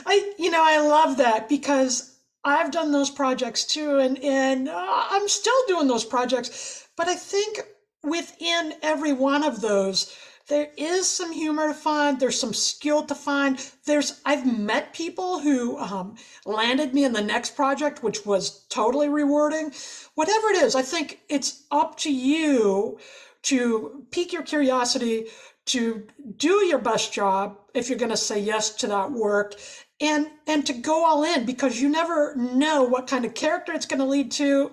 I 0.07 0.35
you 0.39 0.51
know 0.51 0.63
I 0.65 0.81
love 0.81 1.17
that 1.19 1.49
because 1.49 2.17
I've 2.45 2.71
done 2.71 2.93
those 2.93 3.11
projects 3.11 3.65
too 3.65 3.99
and 3.99 4.19
and 4.23 4.69
uh, 4.69 5.05
I'm 5.11 5.29
still 5.29 5.63
doing 5.69 5.89
those 5.89 6.05
projects 6.05 6.89
but 6.97 7.09
I 7.09 7.15
think 7.15 7.61
within 8.03 8.75
every 8.83 9.13
one 9.13 9.45
of 9.45 9.61
those 9.61 10.17
there 10.49 10.71
is 10.77 11.09
some 11.09 11.33
humor 11.33 11.69
to 11.69 11.75
find 11.75 12.19
there's 12.19 12.39
some 12.41 12.53
skill 12.53 13.05
to 13.05 13.15
find. 13.15 13.59
There's 13.87 14.21
i've 14.25 14.47
met 14.47 14.93
people 14.93 15.39
who 15.41 15.79
um, 15.79 16.17
landed 16.45 16.95
me 16.95 17.05
in 17.05 17.13
the 17.13 17.23
next 17.23 17.55
project 17.55 18.03
which 18.03 18.27
was 18.27 18.65
totally 18.69 19.09
rewarding. 19.09 19.73
Whatever 20.15 20.49
it 20.49 20.63
is 20.63 20.75
i 20.75 20.83
think 20.83 21.21
it's 21.29 21.65
up 21.71 21.97
to 21.99 22.13
you 22.13 22.99
to 23.43 24.05
pique 24.11 24.33
your 24.33 24.43
curiosity 24.43 25.27
to 25.65 26.07
do 26.37 26.65
your 26.67 26.79
best 26.79 27.13
job 27.13 27.59
if 27.75 27.89
you're 27.89 27.99
going 27.99 28.11
to 28.11 28.17
say 28.17 28.39
yes 28.39 28.71
to 28.71 28.87
that 28.89 29.11
work 29.11 29.55
and 30.01 30.27
and 30.47 30.67
to 30.67 30.73
go 30.73 31.05
all 31.05 31.23
in 31.23 31.47
because 31.47 31.81
you 31.81 31.89
never 31.89 32.35
know 32.37 32.83
what 32.83 33.07
kind 33.07 33.25
of 33.25 33.35
character 33.35 33.73
it's 33.73 33.87
going 33.87 34.01
to 34.01 34.05
lead 34.05 34.31
to 34.33 34.73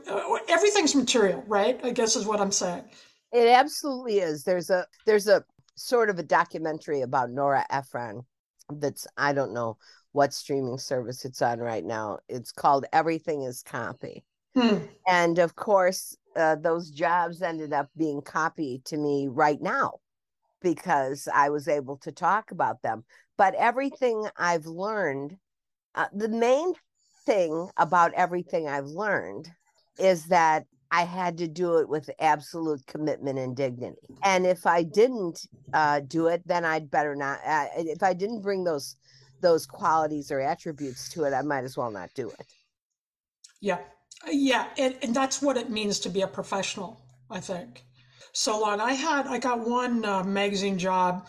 everything's 0.49 0.95
material 0.95 1.43
right? 1.47 1.79
I 1.83 1.91
guess 1.91 2.15
is 2.15 2.25
what 2.25 2.41
i'm 2.41 2.51
saying. 2.51 2.83
It 3.31 3.47
absolutely 3.47 4.19
is. 4.19 4.43
There's 4.43 4.71
a 4.71 4.85
there's 5.05 5.27
a 5.27 5.43
sort 5.75 6.09
of 6.09 6.19
a 6.19 6.23
documentary 6.23 7.01
about 7.01 7.29
nora 7.29 7.65
ephron 7.69 8.21
that's 8.73 9.07
i 9.17 9.31
don't 9.31 9.53
know 9.53 9.77
what 10.11 10.33
streaming 10.33 10.77
service 10.77 11.23
it's 11.23 11.41
on 11.41 11.59
right 11.59 11.85
now. 11.85 12.19
It's 12.27 12.51
called 12.51 12.85
everything 12.91 13.43
is 13.43 13.61
copy. 13.61 14.25
Hmm. 14.55 14.77
and 15.07 15.37
of 15.37 15.55
course 15.55 16.17
uh, 16.35 16.55
those 16.55 16.89
jobs 16.89 17.41
ended 17.41 17.73
up 17.73 17.89
being 17.97 18.21
copied 18.21 18.85
to 18.85 18.97
me 18.97 19.27
right 19.27 19.61
now 19.61 19.99
because 20.61 21.27
I 21.33 21.49
was 21.49 21.67
able 21.67 21.97
to 21.97 22.11
talk 22.11 22.51
about 22.51 22.81
them. 22.81 23.03
But 23.37 23.55
everything 23.55 24.27
I've 24.37 24.65
learned, 24.65 25.37
uh, 25.95 26.07
the 26.13 26.29
main 26.29 26.73
thing 27.25 27.69
about 27.77 28.13
everything 28.13 28.67
I've 28.67 28.87
learned 28.87 29.49
is 29.97 30.25
that 30.25 30.65
I 30.91 31.03
had 31.03 31.37
to 31.37 31.47
do 31.47 31.77
it 31.77 31.87
with 31.87 32.09
absolute 32.19 32.85
commitment 32.87 33.39
and 33.39 33.55
dignity. 33.55 33.97
And 34.23 34.45
if 34.45 34.65
I 34.65 34.83
didn't 34.83 35.47
uh, 35.73 36.01
do 36.01 36.27
it, 36.27 36.41
then 36.45 36.65
I'd 36.65 36.89
better 36.89 37.15
not. 37.15 37.39
Uh, 37.45 37.67
if 37.77 38.01
I 38.01 38.13
didn't 38.13 38.41
bring 38.41 38.63
those 38.63 38.95
those 39.41 39.65
qualities 39.65 40.31
or 40.31 40.41
attributes 40.41 41.07
to 41.09 41.23
it, 41.23 41.33
I 41.33 41.41
might 41.43 41.63
as 41.63 41.77
well 41.77 41.91
not 41.91 42.09
do 42.13 42.29
it. 42.29 42.45
Yeah, 43.61 43.79
Yeah, 44.27 44.67
and, 44.77 44.95
and 45.01 45.15
that's 45.15 45.41
what 45.41 45.57
it 45.57 45.69
means 45.69 45.99
to 46.01 46.09
be 46.09 46.21
a 46.21 46.27
professional, 46.27 47.01
I 47.29 47.39
think. 47.39 47.83
So 48.33 48.59
long. 48.59 48.79
I 48.79 48.93
had, 48.93 49.27
I 49.27 49.39
got 49.39 49.67
one 49.67 50.05
uh, 50.05 50.23
magazine 50.23 50.77
job 50.77 51.27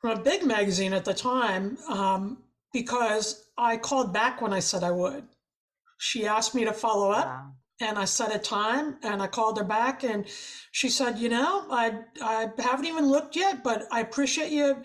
from 0.00 0.18
a 0.18 0.22
big 0.22 0.44
magazine 0.44 0.92
at 0.92 1.04
the 1.04 1.14
time 1.14 1.76
um, 1.88 2.42
because 2.72 3.44
I 3.58 3.76
called 3.76 4.12
back 4.12 4.40
when 4.40 4.52
I 4.52 4.60
said 4.60 4.82
I 4.82 4.90
would. 4.90 5.24
She 5.98 6.26
asked 6.26 6.54
me 6.54 6.64
to 6.64 6.72
follow 6.72 7.10
up. 7.10 7.26
Wow. 7.26 7.52
And 7.80 7.98
I 7.98 8.04
set 8.04 8.34
a 8.34 8.38
time 8.38 8.98
and 9.02 9.20
I 9.20 9.26
called 9.26 9.58
her 9.58 9.64
back 9.64 10.04
and 10.04 10.26
she 10.70 10.88
said, 10.88 11.18
you 11.18 11.28
know, 11.28 11.66
I 11.70 12.02
I 12.22 12.48
haven't 12.58 12.86
even 12.86 13.08
looked 13.08 13.34
yet, 13.34 13.64
but 13.64 13.88
I 13.90 14.00
appreciate 14.00 14.52
you 14.52 14.80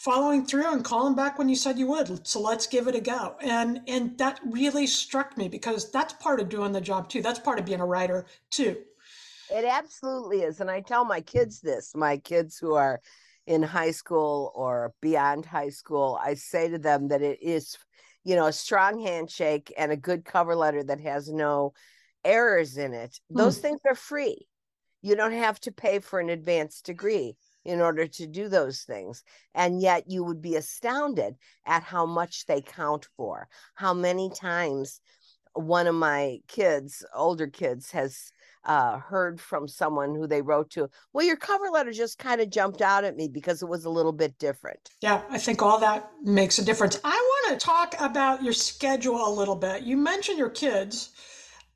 following 0.00 0.46
through 0.46 0.72
and 0.72 0.82
calling 0.82 1.14
back 1.14 1.38
when 1.38 1.50
you 1.50 1.54
said 1.54 1.78
you 1.78 1.86
would. 1.86 2.26
So 2.26 2.40
let's 2.40 2.66
give 2.66 2.88
it 2.88 2.94
a 2.94 3.00
go. 3.00 3.36
And 3.42 3.82
and 3.86 4.16
that 4.16 4.40
really 4.44 4.86
struck 4.86 5.36
me 5.36 5.46
because 5.46 5.90
that's 5.90 6.14
part 6.14 6.40
of 6.40 6.48
doing 6.48 6.72
the 6.72 6.80
job 6.80 7.08
too. 7.08 7.20
That's 7.20 7.38
part 7.38 7.58
of 7.58 7.66
being 7.66 7.80
a 7.80 7.86
writer 7.86 8.24
too. 8.50 8.78
It 9.50 9.64
absolutely 9.64 10.42
is. 10.42 10.60
And 10.60 10.70
I 10.70 10.80
tell 10.80 11.04
my 11.04 11.20
kids 11.20 11.60
this, 11.60 11.94
my 11.94 12.16
kids 12.16 12.56
who 12.56 12.74
are 12.74 13.00
in 13.46 13.62
high 13.62 13.90
school 13.90 14.52
or 14.54 14.94
beyond 15.02 15.44
high 15.44 15.68
school, 15.68 16.18
I 16.22 16.34
say 16.34 16.68
to 16.70 16.78
them 16.78 17.08
that 17.08 17.20
it 17.20 17.42
is, 17.42 17.76
you 18.24 18.36
know, 18.36 18.46
a 18.46 18.52
strong 18.52 19.00
handshake 19.00 19.72
and 19.76 19.92
a 19.92 19.96
good 19.96 20.24
cover 20.24 20.54
letter 20.54 20.82
that 20.84 21.00
has 21.00 21.28
no 21.28 21.74
errors 22.24 22.78
in 22.78 22.94
it. 22.94 23.18
Those 23.28 23.56
hmm. 23.56 23.62
things 23.62 23.80
are 23.86 23.94
free. 23.94 24.46
You 25.02 25.14
don't 25.14 25.32
have 25.32 25.60
to 25.60 25.72
pay 25.72 25.98
for 25.98 26.20
an 26.20 26.30
advanced 26.30 26.86
degree 26.86 27.36
in 27.64 27.80
order 27.80 28.06
to 28.06 28.26
do 28.26 28.48
those 28.48 28.82
things. 28.82 29.22
And 29.54 29.80
yet 29.80 30.04
you 30.08 30.24
would 30.24 30.40
be 30.40 30.56
astounded 30.56 31.34
at 31.66 31.82
how 31.82 32.06
much 32.06 32.46
they 32.46 32.62
count 32.62 33.06
for. 33.16 33.48
How 33.74 33.94
many 33.94 34.30
times 34.30 35.00
one 35.54 35.86
of 35.86 35.94
my 35.94 36.38
kids, 36.48 37.04
older 37.14 37.46
kids, 37.46 37.90
has 37.90 38.32
uh, 38.64 38.98
heard 38.98 39.40
from 39.40 39.66
someone 39.66 40.14
who 40.14 40.26
they 40.26 40.42
wrote 40.42 40.70
to, 40.70 40.88
well, 41.12 41.26
your 41.26 41.36
cover 41.36 41.70
letter 41.70 41.92
just 41.92 42.18
kind 42.18 42.40
of 42.40 42.50
jumped 42.50 42.82
out 42.82 43.04
at 43.04 43.16
me 43.16 43.26
because 43.26 43.62
it 43.62 43.68
was 43.68 43.84
a 43.84 43.90
little 43.90 44.12
bit 44.12 44.38
different. 44.38 44.90
Yeah, 45.00 45.22
I 45.30 45.38
think 45.38 45.62
all 45.62 45.78
that 45.80 46.10
makes 46.22 46.58
a 46.58 46.64
difference. 46.64 47.00
I 47.02 47.10
want 47.48 47.58
to 47.58 47.64
talk 47.64 47.94
about 47.98 48.42
your 48.42 48.52
schedule 48.52 49.26
a 49.26 49.32
little 49.32 49.56
bit. 49.56 49.82
You 49.82 49.96
mentioned 49.96 50.38
your 50.38 50.50
kids. 50.50 51.10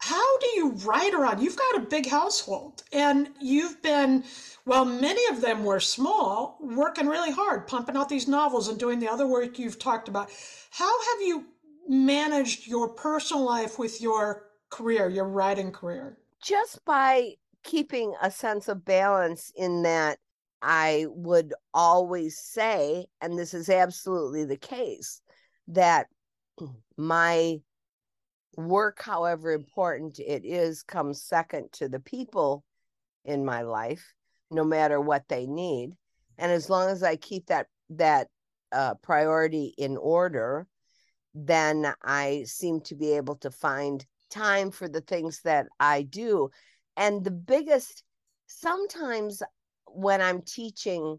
How 0.05 0.39
do 0.39 0.47
you 0.57 0.73
ride 0.85 1.15
around? 1.15 1.41
You've 1.41 1.57
got 1.57 1.77
a 1.77 1.87
big 1.87 2.07
household 2.07 2.83
and 2.93 3.31
you've 3.41 3.81
been 3.81 4.23
well, 4.67 4.85
many 4.85 5.27
of 5.35 5.41
them 5.41 5.65
were 5.65 5.81
small, 5.81 6.59
working 6.61 7.07
really 7.07 7.31
hard, 7.31 7.67
pumping 7.67 7.97
out 7.97 8.11
these 8.11 8.29
novels 8.29 8.69
and 8.69 8.79
doing 8.79 8.99
the 8.99 9.09
other 9.09 9.27
work 9.27 9.59
you've 9.59 9.79
talked 9.79 10.09
about. 10.09 10.31
How 10.71 10.93
have 11.01 11.23
you 11.23 11.47
managed 11.89 12.67
your 12.67 12.91
personal 12.91 13.45
life 13.45 13.79
with 13.79 14.03
your 14.03 14.51
career, 14.69 15.09
your 15.09 15.27
writing 15.27 15.73
career? 15.73 16.19
Just 16.43 16.85
by 16.85 17.37
keeping 17.63 18.15
a 18.21 18.31
sense 18.31 18.69
of 18.69 18.85
balance 18.85 19.53
in 19.57 19.85
that 19.85 20.19
I 20.61 21.07
would 21.09 21.55
always 21.73 22.39
say, 22.39 23.07
and 23.23 23.39
this 23.39 23.55
is 23.55 23.71
absolutely 23.71 24.45
the 24.45 24.59
case, 24.59 25.23
that 25.69 26.09
my 26.99 27.63
work, 28.57 29.03
however 29.03 29.53
important 29.53 30.19
it 30.19 30.45
is, 30.45 30.83
comes 30.83 31.23
second 31.23 31.73
to 31.73 31.89
the 31.89 32.01
people 32.01 32.65
in 33.25 33.45
my 33.45 33.63
life 33.63 34.15
no 34.51 34.65
matter 34.65 35.01
what 35.01 35.25
they 35.29 35.47
need. 35.47 35.93
And 36.39 36.51
as 36.51 36.69
long 36.71 36.89
as 36.89 37.03
i 37.03 37.17
keep 37.17 37.47
that 37.47 37.67
that 37.91 38.29
uh, 38.73 38.95
priority 39.03 39.75
in 39.79 39.97
order 39.97 40.67
then 41.35 41.93
i 42.03 42.45
seem 42.47 42.81
to 42.81 42.95
be 42.95 43.13
able 43.13 43.37
to 43.37 43.51
find 43.51 44.05
time 44.31 44.71
for 44.71 44.89
the 44.89 45.01
things 45.01 45.41
that 45.43 45.67
i 45.81 46.03
do. 46.03 46.49
And 46.97 47.25
the 47.25 47.31
biggest 47.31 48.03
sometimes 48.47 49.43
when 49.87 50.21
i'm 50.21 50.43
teaching 50.43 51.19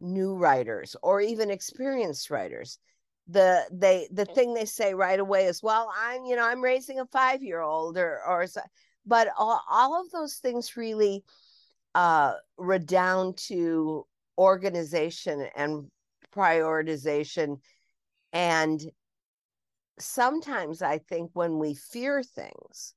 new 0.00 0.34
writers 0.34 0.96
or 1.02 1.20
even 1.20 1.50
experienced 1.50 2.30
writers 2.30 2.78
the 3.28 3.64
they 3.72 4.06
the 4.12 4.26
thing 4.26 4.52
they 4.52 4.66
say 4.66 4.92
right 4.92 5.18
away 5.18 5.46
is 5.46 5.62
well 5.62 5.90
i'm 5.96 6.26
you 6.26 6.36
know 6.36 6.46
i'm 6.46 6.62
raising 6.62 7.00
a 7.00 7.06
five 7.06 7.42
year 7.42 7.60
old 7.60 7.96
or 7.96 8.20
or 8.26 8.46
but 9.06 9.28
all, 9.38 9.62
all 9.70 10.00
of 10.00 10.10
those 10.10 10.34
things 10.36 10.76
really 10.76 11.24
uh, 11.94 12.34
redound 12.56 13.36
to 13.36 14.06
organization 14.38 15.48
and 15.56 15.90
prioritization. 16.34 17.60
And 18.32 18.80
sometimes 19.98 20.82
I 20.82 20.98
think 20.98 21.30
when 21.34 21.58
we 21.58 21.74
fear 21.74 22.22
things, 22.22 22.94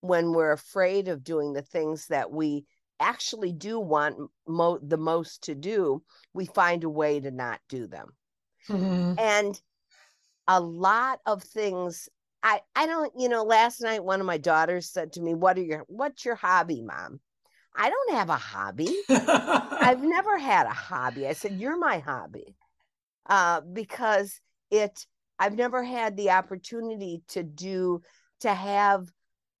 when 0.00 0.32
we're 0.32 0.52
afraid 0.52 1.08
of 1.08 1.24
doing 1.24 1.52
the 1.52 1.62
things 1.62 2.06
that 2.08 2.30
we 2.30 2.64
actually 3.00 3.52
do 3.52 3.80
want 3.80 4.16
mo- 4.46 4.78
the 4.80 4.96
most 4.96 5.42
to 5.44 5.54
do, 5.54 6.02
we 6.32 6.46
find 6.46 6.84
a 6.84 6.90
way 6.90 7.18
to 7.20 7.30
not 7.30 7.60
do 7.68 7.86
them. 7.86 8.08
Mm-hmm. 8.68 9.14
And 9.18 9.60
a 10.46 10.60
lot 10.60 11.20
of 11.26 11.42
things 11.42 12.08
I 12.42 12.60
I 12.74 12.86
don't 12.86 13.12
you 13.18 13.28
know 13.28 13.44
last 13.44 13.80
night 13.82 14.04
one 14.04 14.20
of 14.20 14.26
my 14.26 14.38
daughters 14.38 14.90
said 14.90 15.12
to 15.14 15.20
me 15.20 15.34
what 15.34 15.58
are 15.58 15.62
your 15.62 15.84
what's 15.88 16.24
your 16.24 16.36
hobby 16.36 16.80
mom 16.80 17.20
I 17.78 17.90
don't 17.90 18.16
have 18.16 18.28
a 18.28 18.36
hobby. 18.36 18.88
I've 19.08 20.02
never 20.02 20.36
had 20.36 20.66
a 20.66 20.70
hobby. 20.70 21.28
I 21.28 21.32
said, 21.32 21.60
You're 21.60 21.78
my 21.78 22.00
hobby. 22.00 22.56
Uh, 23.26 23.60
because 23.60 24.40
it, 24.70 25.06
I've 25.38 25.56
never 25.56 25.84
had 25.84 26.16
the 26.16 26.30
opportunity 26.30 27.22
to 27.28 27.44
do, 27.44 28.02
to 28.40 28.52
have 28.52 29.08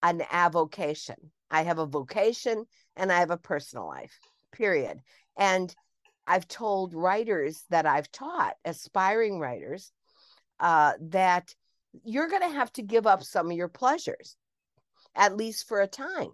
an 0.02 0.22
avocation. 0.32 1.16
I 1.50 1.62
have 1.62 1.78
a 1.78 1.86
vocation 1.86 2.64
and 2.96 3.12
I 3.12 3.20
have 3.20 3.30
a 3.30 3.36
personal 3.36 3.86
life, 3.86 4.18
period. 4.52 5.00
And 5.36 5.74
I've 6.28 6.46
told 6.46 6.94
writers 6.94 7.64
that 7.70 7.86
I've 7.86 8.12
taught, 8.12 8.54
aspiring 8.64 9.40
writers, 9.40 9.90
uh, 10.60 10.92
that 11.00 11.54
you're 12.04 12.28
going 12.28 12.42
to 12.42 12.56
have 12.56 12.72
to 12.74 12.82
give 12.82 13.06
up 13.06 13.22
some 13.22 13.50
of 13.50 13.56
your 13.56 13.68
pleasures, 13.68 14.36
at 15.16 15.36
least 15.36 15.66
for 15.66 15.80
a 15.80 15.86
time. 15.86 16.30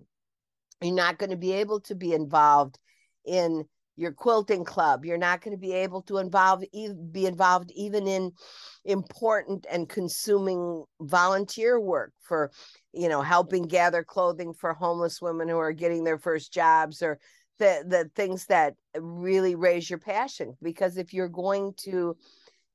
You're 0.80 0.94
not 0.94 1.18
going 1.18 1.30
to 1.30 1.36
be 1.36 1.52
able 1.52 1.80
to 1.82 1.94
be 1.94 2.12
involved 2.12 2.78
in 3.24 3.64
your 3.96 4.10
quilting 4.10 4.64
club. 4.64 5.04
You're 5.04 5.16
not 5.16 5.40
going 5.40 5.56
to 5.56 5.60
be 5.60 5.72
able 5.72 6.02
to 6.02 6.18
involve 6.18 6.64
be 7.12 7.26
involved 7.26 7.70
even 7.76 8.08
in 8.08 8.32
important 8.84 9.66
and 9.70 9.88
consuming 9.88 10.84
volunteer 11.00 11.78
work 11.78 12.12
for, 12.20 12.50
you 12.92 13.08
know, 13.08 13.22
helping 13.22 13.62
gather 13.62 14.02
clothing 14.02 14.52
for 14.52 14.74
homeless 14.74 15.22
women 15.22 15.48
who 15.48 15.58
are 15.58 15.72
getting 15.72 16.02
their 16.02 16.18
first 16.18 16.52
jobs 16.52 17.02
or 17.02 17.20
the 17.58 17.84
the 17.86 18.10
things 18.14 18.46
that 18.46 18.74
really 18.98 19.54
raise 19.54 19.88
your 19.88 19.98
passion. 19.98 20.56
Because 20.62 20.96
if 20.96 21.12
you're 21.12 21.28
going 21.28 21.74
to 21.84 22.16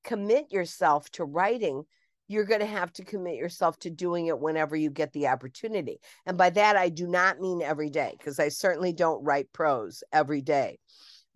commit 0.03 0.51
yourself 0.51 1.09
to 1.11 1.25
writing, 1.25 1.83
you're 2.27 2.45
going 2.45 2.61
to 2.61 2.65
have 2.65 2.93
to 2.93 3.03
commit 3.03 3.35
yourself 3.35 3.77
to 3.79 3.89
doing 3.89 4.27
it 4.27 4.39
whenever 4.39 4.75
you 4.75 4.89
get 4.89 5.11
the 5.13 5.27
opportunity. 5.27 5.99
And 6.25 6.37
by 6.37 6.51
that, 6.51 6.77
I 6.77 6.89
do 6.89 7.07
not 7.07 7.39
mean 7.39 7.61
every 7.61 7.89
day, 7.89 8.15
because 8.17 8.39
I 8.39 8.49
certainly 8.49 8.93
don't 8.93 9.23
write 9.23 9.51
prose 9.51 10.03
every 10.13 10.41
day, 10.41 10.79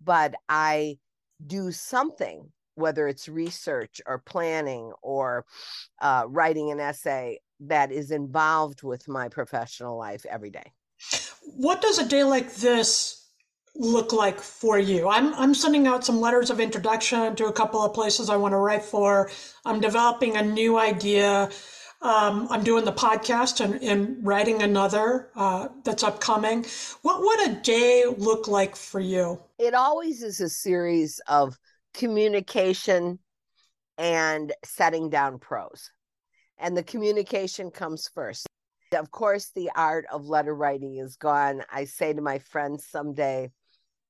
but 0.02 0.34
I 0.48 0.98
do 1.44 1.72
something, 1.72 2.50
whether 2.76 3.08
it's 3.08 3.28
research 3.28 4.00
or 4.06 4.18
planning 4.18 4.92
or 5.02 5.44
uh, 6.00 6.24
writing 6.28 6.70
an 6.70 6.80
essay 6.80 7.40
that 7.60 7.90
is 7.90 8.10
involved 8.10 8.82
with 8.82 9.08
my 9.08 9.28
professional 9.28 9.98
life 9.98 10.24
every 10.30 10.50
day. 10.50 10.72
What 11.42 11.82
does 11.82 11.98
a 11.98 12.08
day 12.08 12.24
like 12.24 12.54
this 12.54 13.23
look 13.76 14.12
like 14.12 14.40
for 14.40 14.78
you? 14.78 15.08
I'm 15.08 15.34
I'm 15.34 15.54
sending 15.54 15.86
out 15.86 16.04
some 16.04 16.20
letters 16.20 16.50
of 16.50 16.60
introduction 16.60 17.34
to 17.36 17.46
a 17.46 17.52
couple 17.52 17.82
of 17.82 17.92
places 17.92 18.30
I 18.30 18.36
want 18.36 18.52
to 18.52 18.58
write 18.58 18.84
for. 18.84 19.30
I'm 19.64 19.80
developing 19.80 20.36
a 20.36 20.42
new 20.42 20.78
idea. 20.78 21.50
Um, 22.02 22.48
I'm 22.50 22.62
doing 22.62 22.84
the 22.84 22.92
podcast 22.92 23.64
and, 23.64 23.82
and 23.82 24.18
writing 24.24 24.62
another 24.62 25.30
uh, 25.34 25.68
that's 25.84 26.02
upcoming. 26.02 26.66
What 27.00 27.20
would 27.22 27.48
a 27.50 27.60
day 27.62 28.04
look 28.18 28.46
like 28.46 28.76
for 28.76 29.00
you? 29.00 29.40
It 29.58 29.72
always 29.72 30.22
is 30.22 30.40
a 30.40 30.50
series 30.50 31.20
of 31.28 31.58
communication 31.94 33.20
and 33.96 34.52
setting 34.64 35.08
down 35.08 35.38
prose. 35.38 35.90
And 36.58 36.76
the 36.76 36.82
communication 36.82 37.70
comes 37.70 38.08
first. 38.14 38.46
Of 38.92 39.10
course, 39.10 39.50
the 39.54 39.70
art 39.74 40.04
of 40.12 40.26
letter 40.26 40.54
writing 40.54 40.96
is 40.98 41.16
gone. 41.16 41.62
I 41.72 41.84
say 41.84 42.12
to 42.12 42.20
my 42.20 42.38
friends 42.38 42.86
someday, 42.86 43.50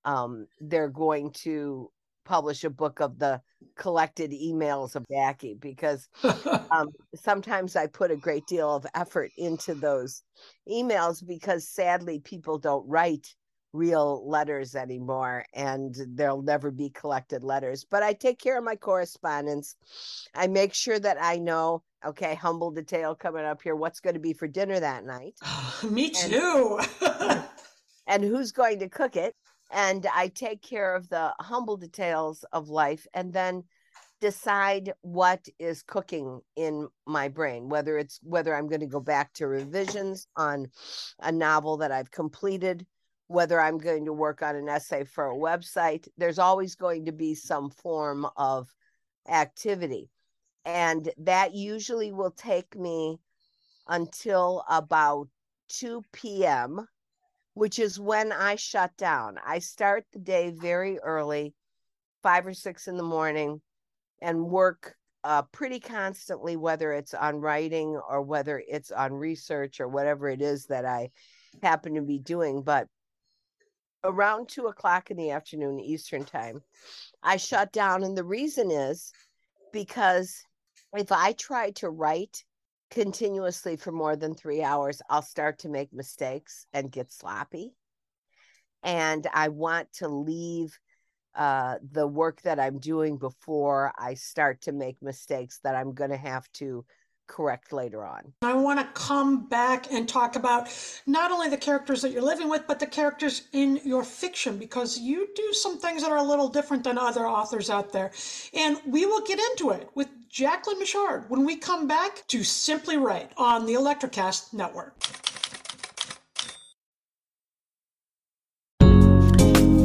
um, 0.05 0.47
they're 0.61 0.89
going 0.89 1.31
to 1.43 1.91
publish 2.25 2.65
a 2.65 2.71
book 2.71 3.01
of 3.01 3.19
the 3.19 3.41
collected 3.77 4.33
emails 4.33 4.97
of 4.97 5.05
Jackie 5.11 5.55
because 5.55 6.09
um, 6.71 6.89
sometimes 7.15 7.77
I 7.77 7.87
put 7.87 8.11
a 8.11 8.17
great 8.17 8.47
deal 8.47 8.75
of 8.75 8.87
effort 8.95 9.31
into 9.37 9.75
those 9.75 10.23
emails 10.69 11.27
because 11.27 11.69
sadly 11.69 12.21
people 12.21 12.59
don't 12.59 12.89
write 12.89 13.35
real 13.73 14.27
letters 14.29 14.77
anymore 14.77 15.45
and 15.53 15.97
there'll 16.15 16.43
never 16.43 16.71
be 16.71 16.91
collected 16.91 17.43
letters. 17.43 17.85
But 17.85 18.03
i 18.05 18.13
take 18.13 18.39
care 18.39 18.57
of 18.57 18.65
my 18.65 18.77
correspondence. 18.77 19.77
I 20.35 20.47
make 20.47 20.73
sure 20.73 20.99
that 20.99 21.19
i 21.21 21.37
know 21.37 21.83
okay 22.07 22.35
humble 22.35 22.71
detail 22.71 23.15
coming 23.15 23.45
up 23.45 23.63
here 23.63 23.75
what's 23.75 24.01
going 24.01 24.15
to 24.15 24.21
be 24.21 24.33
for 24.33 24.47
dinner 24.47 24.79
that 24.79 25.05
night. 25.05 25.35
Me 25.91 26.11
too. 26.11 26.79
and, 27.01 27.45
and 28.07 28.25
who's 28.25 28.53
going 28.53 28.79
to 28.79 28.89
cook 28.89 29.17
it 29.17 29.35
and 29.73 30.07
i 30.15 30.29
take 30.29 30.63
care 30.63 30.95
of 30.95 31.09
the 31.09 31.33
humble 31.41 31.77
details 31.77 32.45
of 32.53 32.69
life 32.69 33.07
and 33.15 33.33
then 33.33 33.63
decide 34.21 34.93
what 35.03 35.47
is 35.59 35.83
cooking 35.83 36.41
in 36.57 36.89
my 37.07 37.29
brain 37.29 37.69
whether 37.69 37.99
it's 37.99 38.21
whether 38.23 38.55
i'm 38.55 38.69
going 38.69 38.81
to 38.81 38.87
go 38.87 39.01
back 39.01 39.33
to 39.33 39.47
revisions 39.47 40.27
on 40.37 40.67
a 41.21 41.33
novel 41.33 41.77
that 41.77 41.93
i've 41.93 42.11
completed 42.11 42.87
whether 43.27 43.61
I'm 43.61 43.79
going 43.79 44.05
to 44.05 44.13
work 44.13 44.43
on 44.43 44.57
an 44.57 44.69
essay 44.69 45.05
for 45.05 45.31
a 45.31 45.37
website. 45.37 46.09
There's 46.17 46.39
always 46.39 46.75
going 46.75 47.07
to 47.07 47.13
be 47.13 47.35
some 47.35 47.71
form 47.71 48.27
of 48.37 48.69
activity. 49.29 50.11
And 50.65 51.11
that 51.19 51.55
usually 51.55 52.13
will 52.13 52.31
take 52.31 52.77
me 52.77 53.19
until 53.89 54.65
about 54.69 55.29
2 55.69 56.03
p.m., 56.13 56.87
which 57.55 57.79
is 57.79 57.99
when 57.99 58.33
I 58.33 58.57
shut 58.57 58.97
down. 58.97 59.39
I 59.45 59.61
start 59.61 60.05
the 60.13 60.19
day 60.19 60.51
very 60.51 60.99
early, 60.99 61.55
five 62.23 62.47
or 62.47 62.55
six 62.55 62.89
in 62.89 62.97
the 62.97 63.03
morning, 63.03 63.61
and 64.21 64.47
work 64.47 64.97
uh, 65.23 65.43
pretty 65.53 65.81
constantly, 65.81 66.57
whether 66.57 66.93
it's 66.93 67.15
on 67.15 67.41
writing 67.41 67.99
or 68.09 68.21
whether 68.21 68.63
it's 68.69 68.91
on 68.91 69.13
research 69.13 69.81
or 69.81 69.89
whatever 69.89 70.29
it 70.29 70.43
is 70.43 70.67
that 70.67 70.85
I 70.85 71.11
happen 71.63 71.95
to 71.95 72.03
be 72.03 72.19
doing. 72.19 72.63
But 72.63 72.89
around 74.05 74.49
two 74.49 74.67
o'clock 74.67 75.11
in 75.11 75.17
the 75.17 75.31
afternoon 75.31 75.81
Eastern 75.81 76.25
time, 76.25 76.61
I 77.23 77.39
shut 77.39 77.73
down. 77.73 78.03
And 78.03 78.17
the 78.17 78.25
reason 78.25 78.71
is 78.71 79.13
because 79.73 80.43
if 80.95 81.11
I 81.11 81.33
try 81.33 81.71
to 81.73 81.89
write 81.89 82.45
continuously 82.95 83.77
for 83.77 83.91
more 83.91 84.15
than 84.15 84.35
three 84.35 84.63
hours, 84.63 85.03
I'll 85.11 85.21
start 85.21 85.59
to 85.61 85.69
make 85.69 85.93
mistakes 85.93 86.67
and 86.73 86.93
get 86.93 87.13
sloppy. 87.13 87.75
And 88.85 89.27
I 89.35 89.49
want 89.49 89.93
to 89.95 90.09
leave 90.09 90.79
uh, 91.35 91.77
the 91.91 92.07
work 92.07 92.41
that 92.43 92.61
I'm 92.61 92.79
doing 92.79 93.19
before 93.19 93.93
I 93.99 94.15
start 94.15 94.63
to 94.63 94.73
make 94.73 95.03
mistakes 95.03 95.59
that 95.65 95.75
I'm 95.75 95.93
going 95.93 96.11
to 96.11 96.17
have 96.17 96.51
to 96.53 96.85
correct 97.27 97.73
later 97.73 98.05
on. 98.05 98.33
I 98.43 98.53
want 98.53 98.79
to 98.79 99.01
come 99.01 99.49
back 99.49 99.91
and 99.91 100.09
talk 100.09 100.37
about 100.37 100.69
not 101.07 101.33
only 101.33 101.49
the 101.49 101.57
characters 101.57 102.03
that 102.03 102.13
you're 102.13 102.23
living 102.23 102.49
with, 102.49 102.67
but 102.69 102.79
the 102.79 102.87
characters 102.87 103.49
in 103.53 103.81
your 103.83 104.05
fiction, 104.05 104.59
because 104.59 104.99
you 104.99 105.29
do 105.35 105.53
some 105.53 105.79
things 105.79 106.03
that 106.03 106.13
are 106.13 106.19
a 106.19 106.23
little 106.23 106.49
different 106.49 106.85
than 106.85 106.99
other 106.99 107.27
authors 107.27 107.71
out 107.71 107.93
there. 107.93 108.13
And 108.53 108.79
we 108.87 109.07
will 109.07 109.23
get 109.23 109.41
into 109.51 109.71
it 109.71 109.89
with 109.97 110.09
Jacquelyn 110.35 110.81
Mitchard 110.81 111.31
when 111.31 111.45
we 111.45 111.55
come 111.55 111.87
back 111.87 112.27
to 112.27 112.43
Simply 112.43 112.97
Write 112.97 113.31
on 113.37 113.67
the 113.67 113.75
Electrocast 113.75 114.53
Network. 114.53 114.93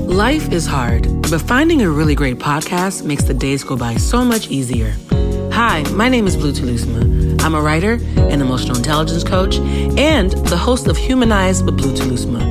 Life 0.09 0.51
is 0.51 0.65
hard, 0.65 1.03
but 1.29 1.39
finding 1.39 1.83
a 1.83 1.89
really 1.91 2.15
great 2.15 2.39
podcast 2.39 3.05
makes 3.05 3.25
the 3.25 3.33
days 3.35 3.63
go 3.63 3.77
by 3.77 3.95
so 3.97 4.25
much 4.25 4.49
easier. 4.49 4.95
Hi, 5.51 5.83
my 5.91 6.09
name 6.09 6.25
is 6.25 6.35
Blue 6.35 6.51
Telusma. 6.51 7.39
I'm 7.43 7.53
a 7.53 7.61
writer, 7.61 7.99
an 8.17 8.41
emotional 8.41 8.75
intelligence 8.75 9.23
coach, 9.23 9.57
and 9.57 10.31
the 10.47 10.57
host 10.57 10.87
of 10.87 10.97
Humanize 10.97 11.61
with 11.61 11.77
Blue 11.77 11.93
Telusma, 11.93 12.41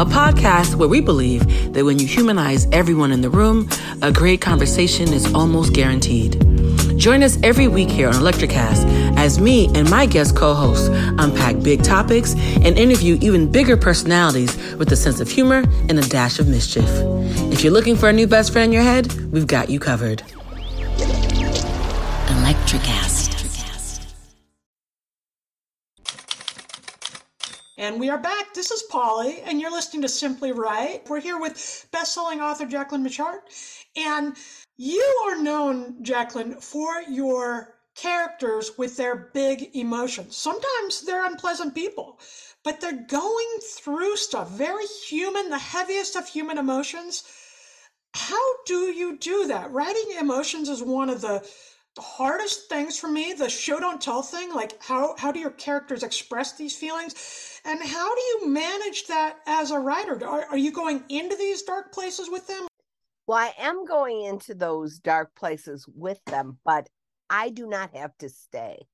a 0.00 0.04
podcast 0.04 0.76
where 0.76 0.88
we 0.88 1.00
believe 1.00 1.72
that 1.72 1.84
when 1.84 1.98
you 1.98 2.06
humanize 2.06 2.68
everyone 2.70 3.10
in 3.10 3.20
the 3.20 3.30
room, 3.30 3.68
a 4.00 4.12
great 4.12 4.40
conversation 4.40 5.12
is 5.12 5.34
almost 5.34 5.72
guaranteed. 5.72 6.40
Join 6.98 7.22
us 7.22 7.38
every 7.44 7.68
week 7.68 7.88
here 7.88 8.08
on 8.08 8.14
Electrocast 8.14 9.16
as 9.16 9.38
me 9.38 9.68
and 9.76 9.88
my 9.88 10.04
guest 10.04 10.34
co 10.34 10.52
hosts 10.52 10.88
unpack 10.88 11.62
big 11.62 11.84
topics 11.84 12.34
and 12.34 12.76
interview 12.76 13.16
even 13.20 13.50
bigger 13.50 13.76
personalities 13.76 14.56
with 14.74 14.90
a 14.90 14.96
sense 14.96 15.20
of 15.20 15.30
humor 15.30 15.62
and 15.88 15.96
a 15.96 16.02
dash 16.02 16.40
of 16.40 16.48
mischief. 16.48 16.88
If 17.52 17.62
you're 17.62 17.72
looking 17.72 17.94
for 17.94 18.08
a 18.08 18.12
new 18.12 18.26
best 18.26 18.52
friend 18.52 18.66
in 18.66 18.72
your 18.72 18.82
head, 18.82 19.12
we've 19.30 19.46
got 19.46 19.70
you 19.70 19.78
covered. 19.78 20.24
Electrocast. 22.26 23.28
And 27.78 28.00
we 28.00 28.10
are 28.10 28.18
back. 28.18 28.54
This 28.54 28.72
is 28.72 28.82
Polly, 28.90 29.40
and 29.42 29.60
you're 29.60 29.70
listening 29.70 30.02
to 30.02 30.08
Simply 30.08 30.50
Write. 30.50 31.08
We're 31.08 31.20
here 31.20 31.38
with 31.38 31.86
best-selling 31.92 32.40
author 32.40 32.66
Jacquelyn 32.66 33.02
Mitchard, 33.02 33.38
and 33.94 34.36
you 34.78 35.26
are 35.26 35.42
known, 35.42 36.02
Jacquelyn, 36.02 36.62
for 36.62 37.02
your 37.02 37.74
characters 37.96 38.78
with 38.78 38.96
their 38.96 39.30
big 39.34 39.74
emotions. 39.74 40.36
Sometimes 40.36 41.02
they're 41.02 41.26
unpleasant 41.26 41.74
people, 41.74 42.20
but 42.62 42.80
they're 42.80 43.04
going 43.08 43.48
through 43.74 44.16
stuff, 44.16 44.50
very 44.50 44.86
human, 44.86 45.50
the 45.50 45.58
heaviest 45.58 46.14
of 46.14 46.28
human 46.28 46.58
emotions. 46.58 47.24
How 48.14 48.62
do 48.66 48.92
you 48.92 49.18
do 49.18 49.48
that? 49.48 49.72
Writing 49.72 50.16
emotions 50.20 50.68
is 50.68 50.82
one 50.82 51.10
of 51.10 51.20
the 51.20 51.46
hardest 51.98 52.68
things 52.68 52.96
for 52.96 53.08
me 53.08 53.32
the 53.32 53.48
show 53.48 53.80
don't 53.80 54.00
tell 54.00 54.22
thing 54.22 54.54
like 54.54 54.80
how 54.80 55.16
how 55.18 55.32
do 55.32 55.40
your 55.40 55.50
characters 55.50 56.04
express 56.04 56.52
these 56.52 56.76
feelings 56.76 57.60
and 57.64 57.82
how 57.82 58.14
do 58.14 58.20
you 58.20 58.48
manage 58.48 59.08
that 59.08 59.38
as 59.48 59.72
a 59.72 59.78
writer 59.80 60.24
are, 60.24 60.44
are 60.44 60.56
you 60.56 60.70
going 60.70 61.02
into 61.08 61.34
these 61.34 61.62
dark 61.62 61.92
places 61.92 62.30
with 62.30 62.46
them 62.46 62.67
well 63.28 63.38
i 63.38 63.52
am 63.58 63.84
going 63.84 64.24
into 64.24 64.54
those 64.54 64.98
dark 64.98 65.32
places 65.36 65.86
with 65.94 66.18
them 66.24 66.58
but 66.64 66.88
i 67.30 67.48
do 67.50 67.68
not 67.68 67.94
have 67.94 68.16
to 68.18 68.28
stay 68.28 68.84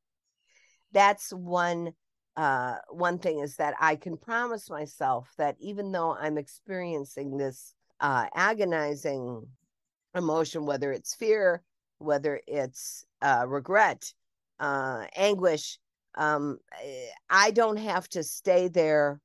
that's 0.92 1.30
one 1.30 1.92
uh 2.36 2.74
one 2.90 3.18
thing 3.18 3.38
is 3.38 3.56
that 3.56 3.74
i 3.80 3.96
can 3.96 4.18
promise 4.18 4.68
myself 4.68 5.32
that 5.38 5.56
even 5.58 5.90
though 5.90 6.14
i'm 6.14 6.36
experiencing 6.36 7.38
this 7.38 7.72
uh 8.00 8.26
agonizing 8.34 9.46
emotion 10.14 10.66
whether 10.66 10.92
it's 10.92 11.14
fear 11.14 11.62
whether 11.98 12.40
it's 12.46 13.04
uh, 13.22 13.44
regret, 13.48 14.12
uh, 14.60 15.06
anguish. 15.16 15.78
Um, 16.16 16.58
eh, 16.82 17.06
I 17.28 17.50
don't 17.50 17.78
have 17.78 18.08
to 18.10 18.22
stay 18.22 18.68
there 18.68 19.20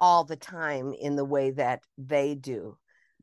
all 0.00 0.24
the 0.24 0.36
time 0.36 0.92
in 0.92 1.16
the 1.16 1.24
way 1.24 1.52
that 1.52 1.80
they 1.96 2.34
do. 2.34 2.76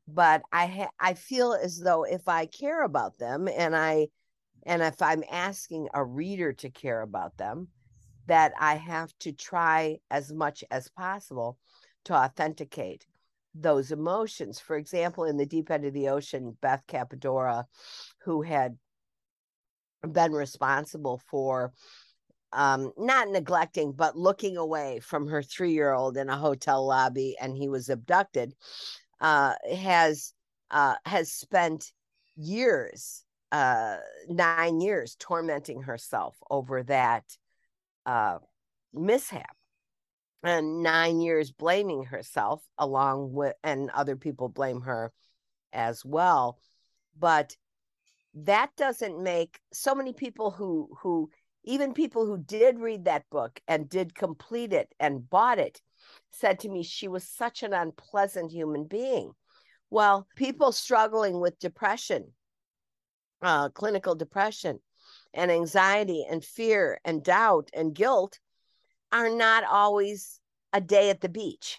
But 0.08 0.42
I 0.52 0.66
ha- 0.66 0.90
I 0.98 1.14
feel 1.14 1.52
as 1.54 1.78
though 1.78 2.04
if 2.04 2.28
I 2.28 2.46
care 2.46 2.82
about 2.84 3.18
them 3.18 3.48
and 3.48 3.74
I 3.76 4.08
and 4.64 4.82
if 4.82 5.00
I'm 5.02 5.24
asking 5.30 5.88
a 5.94 6.04
reader 6.04 6.52
to 6.52 6.70
care 6.70 7.02
about 7.02 7.36
them, 7.36 7.68
that 8.26 8.52
I 8.58 8.76
have 8.76 9.12
to 9.20 9.32
try 9.32 9.98
as 10.10 10.32
much 10.32 10.62
as 10.70 10.88
possible 10.88 11.58
to 12.04 12.14
authenticate 12.14 13.06
those 13.54 13.92
emotions. 13.92 14.60
For 14.60 14.76
example, 14.76 15.24
in 15.24 15.36
the 15.36 15.46
deep 15.46 15.70
end 15.70 15.84
of 15.84 15.92
the 15.92 16.08
ocean, 16.08 16.56
Beth 16.60 16.84
Cappadora, 16.86 17.64
who 18.24 18.42
had 18.42 18.78
been 20.10 20.32
responsible 20.32 21.20
for 21.28 21.72
um, 22.52 22.92
not 22.98 23.28
neglecting, 23.28 23.92
but 23.92 24.16
looking 24.16 24.56
away 24.56 25.00
from 25.00 25.28
her 25.28 25.42
three 25.42 25.72
year 25.72 25.92
old 25.92 26.16
in 26.16 26.28
a 26.28 26.36
hotel 26.36 26.86
lobby 26.86 27.36
and 27.40 27.56
he 27.56 27.68
was 27.68 27.88
abducted, 27.88 28.54
uh, 29.22 29.54
has 29.74 30.34
uh, 30.70 30.96
has 31.06 31.32
spent 31.32 31.92
years, 32.36 33.24
uh, 33.52 33.96
nine 34.28 34.80
years, 34.80 35.16
tormenting 35.18 35.82
herself 35.82 36.36
over 36.50 36.82
that 36.82 37.24
uh, 38.04 38.38
mishap. 38.92 39.56
And 40.44 40.82
nine 40.82 41.20
years 41.20 41.52
blaming 41.52 42.02
herself 42.02 42.64
along 42.76 43.32
with 43.32 43.54
and 43.62 43.90
other 43.90 44.16
people 44.16 44.48
blame 44.48 44.80
her 44.80 45.12
as 45.72 46.04
well. 46.04 46.58
But 47.16 47.56
that 48.34 48.70
doesn't 48.76 49.22
make 49.22 49.60
so 49.72 49.94
many 49.94 50.12
people 50.12 50.50
who 50.50 50.88
who 51.00 51.30
even 51.62 51.94
people 51.94 52.26
who 52.26 52.38
did 52.38 52.80
read 52.80 53.04
that 53.04 53.30
book 53.30 53.60
and 53.68 53.88
did 53.88 54.16
complete 54.16 54.72
it 54.72 54.92
and 54.98 55.30
bought 55.30 55.60
it 55.60 55.80
said 56.32 56.58
to 56.58 56.68
me 56.68 56.82
she 56.82 57.08
was 57.08 57.24
such 57.24 57.62
an 57.62 57.72
unpleasant 57.72 58.50
human 58.50 58.84
being 58.84 59.32
well 59.90 60.26
people 60.36 60.72
struggling 60.72 61.40
with 61.40 61.58
depression 61.58 62.32
uh, 63.42 63.68
clinical 63.70 64.14
depression 64.14 64.78
and 65.34 65.50
anxiety 65.50 66.24
and 66.28 66.44
fear 66.44 67.00
and 67.04 67.24
doubt 67.24 67.68
and 67.74 67.94
guilt 67.94 68.38
are 69.10 69.30
not 69.30 69.64
always 69.64 70.40
a 70.72 70.80
day 70.80 71.10
at 71.10 71.20
the 71.20 71.28
beach. 71.28 71.78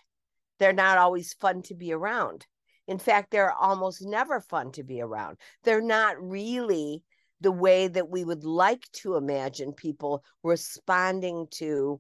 They're 0.60 0.74
not 0.74 0.98
always 0.98 1.34
fun 1.34 1.64
to 1.64 1.76
be 1.76 1.92
around. 1.94 2.46
In 2.88 3.00
fact, 3.00 3.32
they're 3.32 3.54
almost 3.54 4.06
never 4.06 4.40
fun 4.40 4.72
to 4.74 4.84
be 4.84 5.02
around. 5.02 5.38
They're 5.64 5.82
not 5.82 6.22
really 6.22 7.04
the 7.42 7.52
way 7.52 7.88
that 7.88 8.10
we 8.10 8.24
would 8.24 8.44
like 8.44 8.90
to 8.92 9.16
imagine 9.16 9.74
people 9.74 10.24
responding 10.44 11.48
to 11.52 12.00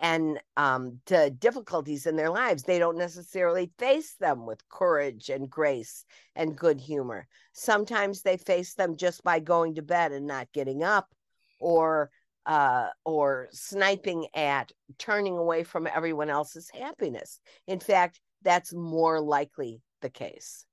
and 0.00 0.40
um, 0.56 0.98
to 1.06 1.30
difficulties 1.30 2.06
in 2.06 2.16
their 2.16 2.30
lives, 2.30 2.62
they 2.62 2.78
don't 2.78 2.96
necessarily 2.96 3.70
face 3.78 4.14
them 4.14 4.46
with 4.46 4.66
courage 4.70 5.28
and 5.28 5.48
grace 5.48 6.04
and 6.34 6.56
good 6.56 6.80
humor. 6.80 7.28
Sometimes 7.52 8.22
they 8.22 8.38
face 8.38 8.74
them 8.74 8.96
just 8.96 9.22
by 9.22 9.38
going 9.40 9.74
to 9.74 9.82
bed 9.82 10.12
and 10.12 10.26
not 10.26 10.52
getting 10.52 10.82
up, 10.82 11.12
or 11.60 12.10
uh, 12.46 12.88
or 13.04 13.48
sniping 13.52 14.26
at, 14.34 14.72
turning 14.98 15.36
away 15.36 15.62
from 15.62 15.86
everyone 15.86 16.30
else's 16.30 16.70
happiness. 16.70 17.38
In 17.66 17.78
fact, 17.78 18.18
that's 18.42 18.72
more 18.72 19.20
likely 19.20 19.82
the 20.00 20.10
case. 20.10 20.64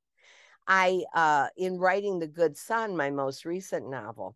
I, 0.66 1.04
uh, 1.14 1.48
in 1.58 1.78
writing 1.78 2.20
The 2.20 2.28
Good 2.28 2.58
Son, 2.58 2.96
my 2.96 3.10
most 3.12 3.46
recent 3.46 3.90
novel, 3.90 4.36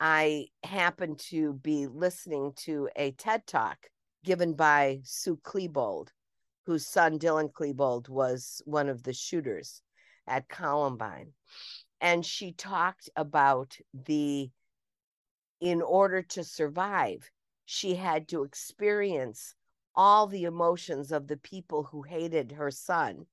I 0.00 0.46
happened 0.62 1.18
to 1.30 1.52
be 1.54 1.86
listening 1.86 2.52
to 2.64 2.88
a 2.96 3.12
TED 3.12 3.46
Talk 3.46 3.78
given 4.24 4.54
by 4.54 5.00
Sue 5.04 5.38
Klebold, 5.44 6.08
whose 6.66 6.86
son 6.86 7.18
Dylan 7.18 7.52
Klebold 7.52 8.08
was 8.08 8.62
one 8.64 8.88
of 8.88 9.02
the 9.02 9.12
shooters 9.12 9.82
at 10.26 10.48
Columbine. 10.48 11.32
And 12.00 12.26
she 12.26 12.52
talked 12.52 13.08
about 13.16 13.76
the, 13.92 14.50
in 15.60 15.80
order 15.82 16.22
to 16.22 16.42
survive, 16.42 17.30
she 17.66 17.94
had 17.94 18.28
to 18.28 18.42
experience 18.42 19.54
all 19.94 20.26
the 20.26 20.44
emotions 20.44 21.12
of 21.12 21.28
the 21.28 21.36
people 21.36 21.84
who 21.84 22.02
hated 22.02 22.52
her 22.52 22.70
son, 22.70 23.26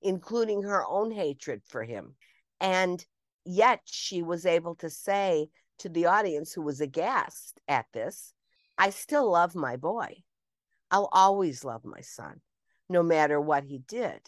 including 0.00 0.62
her 0.62 0.84
own 0.86 1.10
hatred 1.10 1.62
for 1.66 1.84
him. 1.84 2.14
And 2.60 3.04
yet 3.44 3.80
she 3.84 4.22
was 4.22 4.46
able 4.46 4.74
to 4.76 4.90
say 4.90 5.50
to 5.78 5.88
the 5.88 6.06
audience 6.06 6.52
who 6.52 6.62
was 6.62 6.80
aghast 6.80 7.60
at 7.68 7.86
this, 7.92 8.32
I 8.78 8.90
still 8.90 9.30
love 9.30 9.54
my 9.54 9.76
boy. 9.76 10.22
I'll 10.90 11.08
always 11.12 11.64
love 11.64 11.84
my 11.84 12.00
son, 12.00 12.40
no 12.88 13.02
matter 13.02 13.40
what 13.40 13.64
he 13.64 13.78
did. 13.78 14.20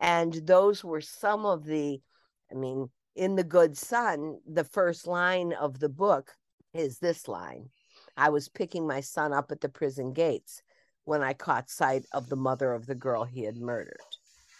And 0.00 0.32
those 0.32 0.82
were 0.82 1.00
some 1.00 1.46
of 1.46 1.64
the, 1.64 2.00
I 2.50 2.54
mean, 2.54 2.90
in 3.14 3.36
The 3.36 3.44
Good 3.44 3.76
Son, 3.76 4.38
the 4.46 4.64
first 4.64 5.06
line 5.06 5.52
of 5.52 5.78
the 5.78 5.88
book 5.88 6.32
is 6.72 6.98
this 6.98 7.28
line 7.28 7.70
I 8.16 8.30
was 8.30 8.48
picking 8.48 8.86
my 8.86 9.00
son 9.00 9.32
up 9.32 9.50
at 9.50 9.60
the 9.60 9.68
prison 9.68 10.12
gates 10.12 10.62
when 11.04 11.22
I 11.22 11.32
caught 11.32 11.70
sight 11.70 12.06
of 12.12 12.28
the 12.28 12.36
mother 12.36 12.72
of 12.72 12.86
the 12.86 12.94
girl 12.94 13.24
he 13.24 13.42
had 13.44 13.56
murdered. 13.56 14.00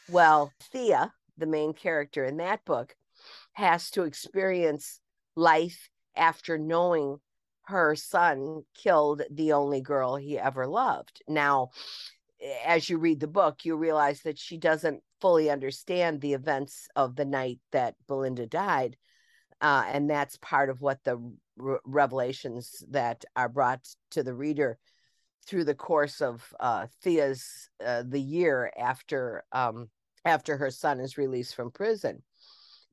Well, 0.09 0.53
Thea, 0.61 1.12
the 1.38 1.47
main 1.47 1.73
character 1.73 2.25
in 2.25 2.37
that 2.38 2.64
book, 2.64 2.94
has 3.53 3.90
to 3.92 4.03
experience 4.03 5.01
life 5.37 5.88
after 6.16 6.59
knowing 6.59 7.18
her 7.66 7.94
son 7.96 8.62
killed 8.74 9.22
the 9.31 9.53
only 9.53 9.81
girl 9.81 10.16
he 10.16 10.38
ever 10.38 10.66
loved. 10.66 11.22
Now, 11.29 11.70
as 12.64 12.88
you 12.88 12.98
read 12.98 13.20
the 13.20 13.27
book, 13.27 13.64
you 13.64 13.77
realize 13.77 14.22
that 14.22 14.38
she 14.38 14.59
doesn't 14.59 15.03
fully 15.20 15.50
understand 15.50 16.20
the 16.20 16.35
events 16.35 16.88
of 16.94 17.16
the 17.16 17.24
night 17.24 17.59
that 17.72 17.94
Belinda 18.07 18.46
died. 18.46 18.96
Uh, 19.61 19.85
and 19.87 20.11
that's 20.11 20.37
part 20.38 20.68
of 20.68 20.83
what 20.83 21.03
the 21.05 21.16
re- 21.57 21.79
revelations 21.85 22.85
that 22.90 23.24
are 23.35 23.48
brought 23.48 23.87
to 24.11 24.22
the 24.22 24.35
reader 24.35 24.79
through 25.46 25.64
the 25.64 25.74
course 25.74 26.20
of 26.20 26.44
uh, 26.61 26.87
Thea's 27.03 27.70
uh, 27.85 28.03
the 28.07 28.20
year 28.20 28.70
after 28.79 29.44
um, 29.53 29.88
after 30.24 30.57
her 30.57 30.70
son 30.70 31.00
is 31.00 31.18
released 31.18 31.55
from 31.55 31.70
prison. 31.70 32.22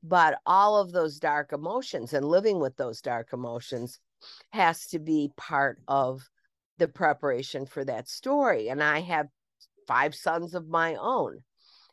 But 0.02 0.38
all 0.46 0.78
of 0.78 0.92
those 0.92 1.18
dark 1.18 1.52
emotions 1.52 2.12
and 2.12 2.26
living 2.26 2.58
with 2.58 2.76
those 2.76 3.00
dark 3.00 3.32
emotions 3.32 3.98
has 4.50 4.86
to 4.88 4.98
be 4.98 5.32
part 5.36 5.80
of 5.88 6.22
the 6.78 6.88
preparation 6.88 7.66
for 7.66 7.84
that 7.84 8.08
story. 8.08 8.68
And 8.68 8.82
I 8.82 9.00
have 9.00 9.28
five 9.86 10.14
sons 10.14 10.54
of 10.54 10.68
my 10.68 10.96
own. 10.96 11.40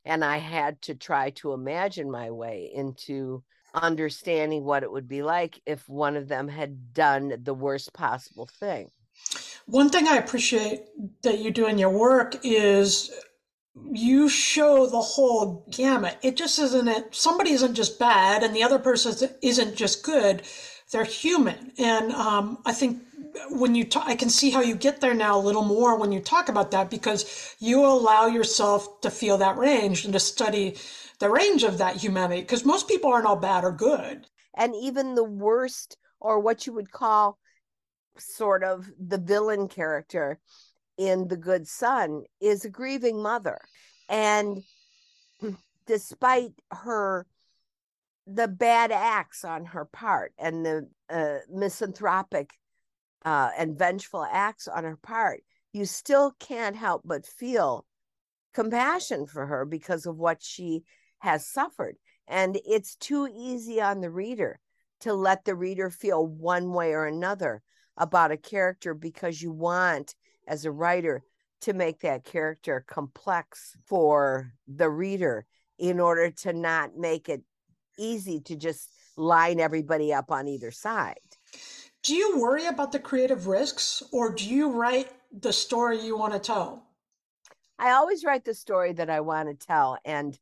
And 0.05 0.23
I 0.23 0.37
had 0.37 0.81
to 0.83 0.95
try 0.95 1.31
to 1.31 1.53
imagine 1.53 2.09
my 2.09 2.31
way 2.31 2.71
into 2.73 3.43
understanding 3.73 4.63
what 4.63 4.83
it 4.83 4.91
would 4.91 5.07
be 5.07 5.21
like 5.21 5.61
if 5.65 5.87
one 5.87 6.15
of 6.15 6.27
them 6.27 6.47
had 6.47 6.93
done 6.93 7.33
the 7.43 7.53
worst 7.53 7.93
possible 7.93 8.49
thing. 8.59 8.89
One 9.65 9.89
thing 9.89 10.07
I 10.07 10.15
appreciate 10.17 10.81
that 11.21 11.39
you 11.39 11.51
do 11.51 11.67
in 11.67 11.77
your 11.77 11.91
work 11.91 12.37
is 12.43 13.11
you 13.91 14.29
show 14.29 14.87
the 14.87 15.01
whole 15.01 15.65
gamut. 15.69 16.17
It 16.23 16.35
just 16.35 16.57
isn't 16.57 16.87
it 16.87 17.13
somebody 17.13 17.51
isn't 17.51 17.75
just 17.75 17.99
bad 17.99 18.43
and 18.43 18.55
the 18.55 18.63
other 18.63 18.79
person 18.79 19.29
isn't 19.41 19.75
just 19.75 20.03
good 20.03 20.41
they're 20.91 21.03
human. 21.03 21.71
And 21.77 22.11
um, 22.13 22.59
I 22.65 22.73
think 22.73 23.01
when 23.49 23.75
you 23.75 23.83
talk, 23.83 24.07
I 24.07 24.15
can 24.15 24.29
see 24.29 24.49
how 24.49 24.61
you 24.61 24.75
get 24.75 25.01
there 25.01 25.13
now 25.13 25.37
a 25.37 25.41
little 25.41 25.63
more 25.63 25.97
when 25.97 26.11
you 26.11 26.19
talk 26.19 26.49
about 26.49 26.71
that 26.71 26.89
because 26.89 27.55
you 27.59 27.85
allow 27.85 28.25
yourself 28.25 29.01
to 29.01 29.11
feel 29.11 29.37
that 29.37 29.57
range 29.57 30.03
and 30.03 30.13
to 30.13 30.19
study 30.19 30.77
the 31.19 31.29
range 31.29 31.63
of 31.63 31.77
that 31.77 31.97
humanity 31.97 32.41
because 32.41 32.65
most 32.65 32.87
people 32.87 33.11
aren't 33.11 33.25
all 33.25 33.35
bad 33.35 33.63
or 33.63 33.71
good. 33.71 34.25
And 34.55 34.73
even 34.75 35.15
the 35.15 35.23
worst, 35.23 35.97
or 36.19 36.39
what 36.39 36.65
you 36.65 36.73
would 36.73 36.91
call 36.91 37.37
sort 38.17 38.63
of 38.63 38.89
the 38.99 39.17
villain 39.17 39.67
character 39.67 40.39
in 40.97 41.27
The 41.27 41.37
Good 41.37 41.67
Son, 41.67 42.23
is 42.41 42.65
a 42.65 42.69
grieving 42.69 43.21
mother. 43.21 43.59
And 44.09 44.63
despite 45.85 46.53
her 46.71 47.25
the 48.31 48.47
bad 48.47 48.91
acts 48.91 49.43
on 49.43 49.65
her 49.65 49.85
part 49.85 50.33
and 50.37 50.65
the 50.65 50.87
uh, 51.09 51.37
misanthropic 51.51 52.51
uh, 53.25 53.49
and 53.57 53.77
vengeful 53.77 54.25
acts 54.31 54.67
on 54.67 54.83
her 54.83 54.97
part, 54.97 55.41
you 55.73 55.85
still 55.85 56.33
can't 56.39 56.75
help 56.75 57.01
but 57.05 57.25
feel 57.25 57.85
compassion 58.53 59.25
for 59.25 59.45
her 59.45 59.65
because 59.65 60.05
of 60.05 60.17
what 60.17 60.41
she 60.41 60.83
has 61.19 61.45
suffered. 61.45 61.95
And 62.27 62.59
it's 62.65 62.95
too 62.95 63.27
easy 63.35 63.81
on 63.81 64.01
the 64.01 64.11
reader 64.11 64.59
to 65.01 65.13
let 65.13 65.45
the 65.45 65.55
reader 65.55 65.89
feel 65.89 66.25
one 66.25 66.71
way 66.71 66.93
or 66.93 67.05
another 67.05 67.63
about 67.97 68.31
a 68.31 68.37
character 68.37 68.93
because 68.93 69.41
you 69.41 69.51
want, 69.51 70.15
as 70.47 70.65
a 70.65 70.71
writer, 70.71 71.23
to 71.61 71.73
make 71.73 72.01
that 72.01 72.23
character 72.23 72.85
complex 72.87 73.75
for 73.85 74.53
the 74.67 74.89
reader 74.89 75.45
in 75.77 75.99
order 75.99 76.29
to 76.29 76.53
not 76.53 76.95
make 76.95 77.27
it 77.27 77.41
easy 77.99 78.39
to 78.41 78.55
just 78.55 78.89
line 79.17 79.59
everybody 79.59 80.13
up 80.13 80.31
on 80.31 80.47
either 80.47 80.71
side. 80.71 81.19
Do 82.03 82.15
you 82.15 82.39
worry 82.39 82.65
about 82.65 82.91
the 82.91 82.99
creative 82.99 83.47
risks 83.47 84.01
or 84.11 84.33
do 84.33 84.47
you 84.49 84.71
write 84.71 85.11
the 85.37 85.51
story 85.51 85.99
you 85.99 86.17
want 86.17 86.33
to 86.33 86.39
tell? 86.39 86.85
I 87.77 87.91
always 87.91 88.23
write 88.23 88.45
the 88.45 88.53
story 88.53 88.93
that 88.93 89.09
I 89.09 89.21
want 89.21 89.49
to 89.49 89.67
tell 89.67 89.97
and 90.05 90.37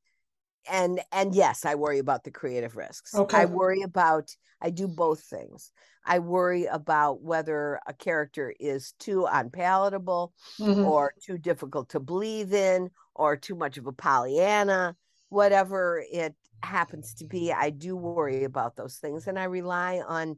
and 0.70 1.00
and 1.12 1.34
yes, 1.34 1.66
I 1.66 1.76
worry 1.76 2.00
about 2.00 2.24
the 2.24 2.32
creative 2.32 2.76
risks. 2.76 3.16
Okay. 3.16 3.38
I 3.38 3.46
worry 3.46 3.82
about 3.82 4.36
I 4.62 4.70
do 4.70 4.88
both 4.88 5.22
things. 5.22 5.72
I 6.06 6.20
worry 6.20 6.66
about 6.66 7.22
whether 7.22 7.80
a 7.86 7.94
character 7.94 8.54
is 8.60 8.94
too 9.00 9.28
unpalatable 9.30 10.34
mm-hmm. 10.60 10.86
or 10.86 11.14
too 11.22 11.38
difficult 11.38 11.90
to 11.90 12.00
believe 12.00 12.54
in 12.54 12.92
or 13.14 13.36
too 13.36 13.56
much 13.56 13.78
of 13.78 13.88
a 13.88 13.92
Pollyanna, 13.92 14.96
whatever 15.30 16.04
it 16.12 16.36
happens 16.64 17.14
to 17.16 17.26
be, 17.26 17.52
I 17.52 17.70
do 17.70 17.96
worry 17.96 18.44
about 18.44 18.76
those 18.76 18.98
things. 18.98 19.28
And 19.28 19.38
I 19.38 19.46
rely 19.46 20.02
on 20.06 20.38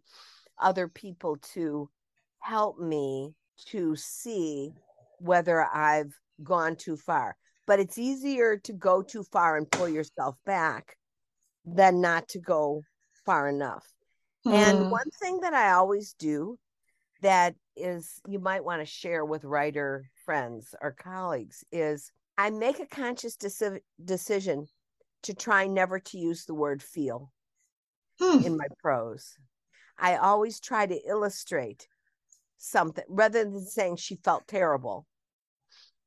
other 0.60 0.88
people 0.88 1.38
to 1.54 1.90
help 2.40 2.80
me 2.80 3.34
to 3.68 3.96
see 3.96 4.72
whether 5.20 5.64
I've 5.64 6.14
gone 6.44 6.76
too 6.76 6.98
far. 6.98 7.36
But 7.68 7.80
it's 7.80 7.98
easier 7.98 8.58
to 8.64 8.74
go 8.74 9.02
too 9.02 9.24
far 9.24 9.58
and 9.58 9.70
pull 9.70 9.90
yourself 9.90 10.36
back 10.46 10.98
than 11.66 12.02
not 12.02 12.28
to 12.30 12.40
go 12.40 12.84
far 13.26 13.48
enough. 13.48 13.86
Mm. 14.46 14.54
And 14.54 14.78
hmm. 14.80 14.90
one 14.90 15.10
thing 15.22 15.42
that 15.42 15.54
I 15.54 15.72
always 15.72 16.14
do 16.14 16.58
that 17.22 17.56
is 17.76 18.22
you 18.28 18.40
might 18.40 18.64
want 18.64 18.82
to 18.82 18.86
share 18.86 19.26
with 19.26 19.44
writer 19.44 20.10
friends 20.26 20.74
or 20.82 20.92
colleagues 20.92 21.64
is 21.72 22.12
I 22.38 22.50
make 22.50 22.80
a 22.80 22.86
conscious 22.86 23.36
deci- 23.36 23.82
decision 24.04 24.68
to 25.24 25.34
try 25.34 25.68
never 25.68 26.00
to 26.00 26.18
use 26.18 26.46
the 26.46 26.54
word 26.54 26.82
feel 26.82 27.32
hmm. 28.20 28.46
in 28.46 28.58
my 28.58 28.68
prose. 28.82 29.36
I 29.98 30.16
always 30.16 30.60
try 30.60 30.86
to 30.86 31.00
illustrate 31.08 31.88
something 32.58 33.04
rather 33.08 33.44
than 33.44 33.66
saying 33.66 33.98
she 33.98 34.16
felt 34.24 34.48
terrible. 34.48 35.06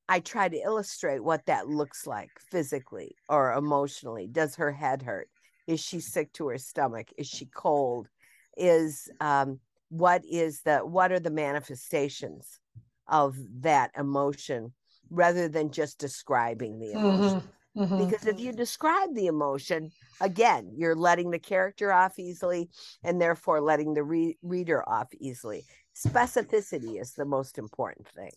I 0.09 0.21
try 0.21 0.49
to 0.49 0.57
illustrate 0.57 1.23
what 1.23 1.47
that 1.47 1.69
looks 1.69 2.07
like 2.07 2.31
physically 2.51 3.17
or 3.29 3.53
emotionally. 3.53 4.27
Does 4.27 4.57
her 4.57 4.73
head 4.73 5.03
hurt? 5.03 5.29
Is 5.67 5.81
she 5.81 6.01
sick 6.01 6.33
to 6.35 6.49
her 6.49 6.59
stomach? 6.59 7.09
Is 7.17 7.29
she 7.29 7.47
cold? 7.47 8.09
Is 8.57 9.09
um, 9.21 9.61
what 9.89 10.23
is 10.31 10.63
the 10.63 10.79
what 10.81 11.13
are 11.13 11.21
the 11.21 11.31
manifestations 11.31 12.59
of 13.07 13.37
that 13.61 13.91
emotion 13.97 14.73
rather 15.11 15.49
than 15.49 15.71
just 15.71 15.99
describing 15.99 16.79
the 16.79 16.93
emotion? 16.93 17.41
Mm-hmm. 17.41 17.47
Mm-hmm. 17.77 18.05
Because 18.05 18.27
if 18.27 18.39
you 18.39 18.53
describe 18.53 19.15
the 19.15 19.27
emotion, 19.27 19.91
again, 20.21 20.73
you're 20.77 20.95
letting 20.95 21.31
the 21.31 21.39
character 21.39 21.93
off 21.93 22.19
easily 22.19 22.69
and 23.03 23.21
therefore 23.21 23.61
letting 23.61 23.95
the 23.95 24.03
re- 24.03 24.37
reader 24.43 24.87
off 24.87 25.09
easily. 25.19 25.65
Specificity 25.97 27.01
is 27.01 27.13
the 27.13 27.25
most 27.25 27.59
important 27.59 28.09
thing. 28.09 28.33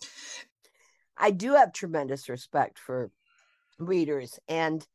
I 1.18 1.32
do 1.32 1.54
have 1.54 1.74
tremendous 1.74 2.30
respect 2.30 2.80
for 2.80 3.12
readers. 3.78 4.40
And 4.48 4.86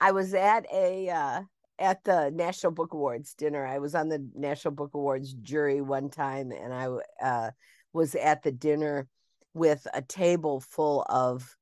I 0.00 0.12
was 0.12 0.34
at 0.34 0.66
a 0.72 1.10
uh, 1.10 1.42
at 1.78 2.04
the 2.04 2.30
National 2.34 2.72
Book 2.72 2.92
Awards 2.92 3.34
dinner. 3.34 3.66
I 3.66 3.78
was 3.78 3.94
on 3.94 4.08
the 4.08 4.26
National 4.34 4.72
Book 4.72 4.92
Awards 4.94 5.32
jury 5.34 5.80
one 5.80 6.10
time, 6.10 6.52
and 6.52 6.72
I 6.72 6.88
uh, 7.24 7.50
was 7.92 8.14
at 8.14 8.42
the 8.42 8.52
dinner 8.52 9.08
with 9.54 9.86
a 9.92 10.02
table 10.02 10.60
full 10.60 11.04
of 11.08 11.56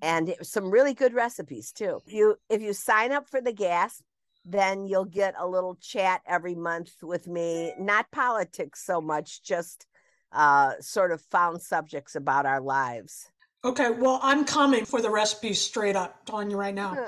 and 0.03 0.35
some 0.43 0.71
really 0.71 0.95
good 0.95 1.15
recipes 1.15 1.73
too. 1.73 2.01
If 2.07 2.13
you 2.13 2.37
if 2.49 2.63
you 2.63 2.73
sign 2.73 3.13
up 3.13 3.29
for 3.29 3.41
the 3.41 3.53
gasp, 3.53 4.03
then 4.45 4.87
you'll 4.87 5.05
get 5.05 5.35
a 5.39 5.47
little 5.47 5.77
chat 5.77 6.23
every 6.27 6.55
month 6.55 6.93
with 7.03 7.27
me, 7.27 7.75
not 7.79 8.11
politics 8.11 8.85
so 8.85 9.01
much, 9.01 9.43
just 9.43 9.87
uh 10.33 10.75
sort 10.81 11.13
of 11.13 11.21
found 11.21 11.63
subjects 11.63 12.15
about 12.15 12.47
our 12.47 12.61
lives. 12.61 13.29
Okay, 13.63 13.91
well, 13.91 14.21
I'm 14.23 14.47
coming 14.47 14.87
for 14.87 15.03
the 15.03 15.11
recipes 15.11 15.61
straight 15.61 15.95
up, 15.95 16.25
telling 16.25 16.51
you 16.51 16.57
right 16.57 16.75
now. 16.75 17.07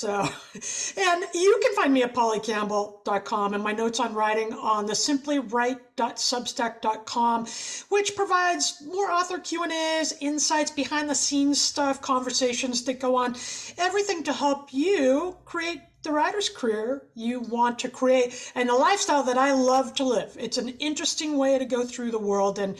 So, 0.00 0.18
and 0.22 1.24
you 1.34 1.60
can 1.62 1.74
find 1.74 1.92
me 1.92 2.02
at 2.04 2.14
pollycampbell.com 2.14 3.52
and 3.52 3.62
my 3.62 3.72
notes 3.72 4.00
on 4.00 4.14
writing 4.14 4.54
on 4.54 4.86
the 4.86 4.94
simplywrite.substack.com, 4.94 7.46
which 7.90 8.16
provides 8.16 8.82
more 8.86 9.10
author 9.10 9.38
Q&As, 9.38 10.14
insights, 10.20 10.70
behind 10.70 11.10
the 11.10 11.14
scenes 11.14 11.60
stuff, 11.60 12.00
conversations 12.00 12.82
that 12.84 12.98
go 12.98 13.16
on, 13.16 13.36
everything 13.76 14.22
to 14.22 14.32
help 14.32 14.72
you 14.72 15.36
create 15.44 15.82
the 16.02 16.12
writer's 16.12 16.48
career 16.48 17.08
you 17.14 17.40
want 17.40 17.78
to 17.80 17.88
create 17.88 18.52
and 18.54 18.68
the 18.68 18.74
lifestyle 18.74 19.22
that 19.24 19.38
I 19.38 19.52
love 19.52 19.94
to 19.96 20.04
live. 20.04 20.36
It's 20.38 20.58
an 20.58 20.70
interesting 20.78 21.36
way 21.36 21.58
to 21.58 21.64
go 21.64 21.84
through 21.84 22.10
the 22.10 22.18
world 22.18 22.58
and 22.58 22.76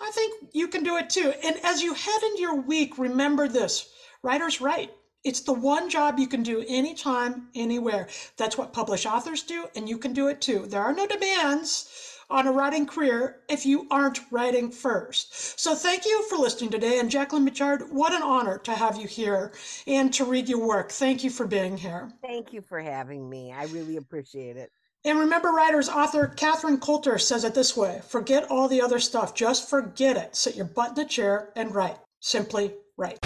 I 0.00 0.10
think 0.12 0.50
you 0.52 0.68
can 0.68 0.82
do 0.82 0.96
it 0.96 1.10
too. 1.10 1.32
And 1.44 1.56
as 1.62 1.82
you 1.82 1.94
head 1.94 2.22
into 2.22 2.42
your 2.42 2.60
week, 2.60 2.98
remember 2.98 3.48
this, 3.48 3.88
writers 4.22 4.60
write 4.60 4.90
it's 5.24 5.40
the 5.40 5.54
one 5.54 5.88
job 5.88 6.18
you 6.18 6.28
can 6.28 6.42
do 6.42 6.62
anytime, 6.68 7.48
anywhere. 7.54 8.08
That's 8.36 8.58
what 8.58 8.74
published 8.74 9.06
authors 9.06 9.42
do, 9.42 9.68
and 9.74 9.88
you 9.88 9.96
can 9.96 10.12
do 10.12 10.28
it 10.28 10.42
too. 10.42 10.66
There 10.66 10.82
are 10.82 10.92
no 10.92 11.06
demands 11.06 12.13
on 12.30 12.46
a 12.46 12.52
writing 12.52 12.86
career 12.86 13.42
if 13.48 13.66
you 13.66 13.86
aren't 13.90 14.20
writing 14.30 14.70
first. 14.70 15.60
So 15.60 15.74
thank 15.74 16.04
you 16.04 16.26
for 16.28 16.36
listening 16.36 16.70
today. 16.70 16.98
And 16.98 17.10
Jacquelyn 17.10 17.44
Mitchard, 17.44 17.90
what 17.90 18.12
an 18.12 18.22
honor 18.22 18.58
to 18.58 18.72
have 18.72 18.96
you 18.96 19.06
here 19.06 19.52
and 19.86 20.12
to 20.14 20.24
read 20.24 20.48
your 20.48 20.66
work. 20.66 20.90
Thank 20.90 21.24
you 21.24 21.30
for 21.30 21.46
being 21.46 21.76
here. 21.76 22.10
Thank 22.22 22.52
you 22.52 22.62
for 22.62 22.80
having 22.80 23.28
me. 23.28 23.52
I 23.52 23.64
really 23.64 23.96
appreciate 23.96 24.56
it. 24.56 24.70
And 25.06 25.18
remember, 25.18 25.50
writers, 25.50 25.90
author 25.90 26.28
Catherine 26.28 26.80
Coulter 26.80 27.18
says 27.18 27.44
it 27.44 27.54
this 27.54 27.76
way 27.76 28.00
forget 28.08 28.50
all 28.50 28.68
the 28.68 28.80
other 28.80 28.98
stuff, 28.98 29.34
just 29.34 29.68
forget 29.68 30.16
it. 30.16 30.34
Sit 30.34 30.56
your 30.56 30.64
butt 30.64 30.96
in 30.96 31.04
a 31.04 31.08
chair 31.08 31.50
and 31.56 31.74
write. 31.74 31.98
Simply 32.20 32.72
write. 32.96 33.18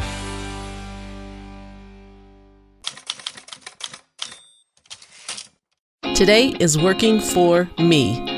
Today 6.17 6.49
is 6.59 6.77
working 6.77 7.21
for 7.21 7.71
me. 7.79 8.38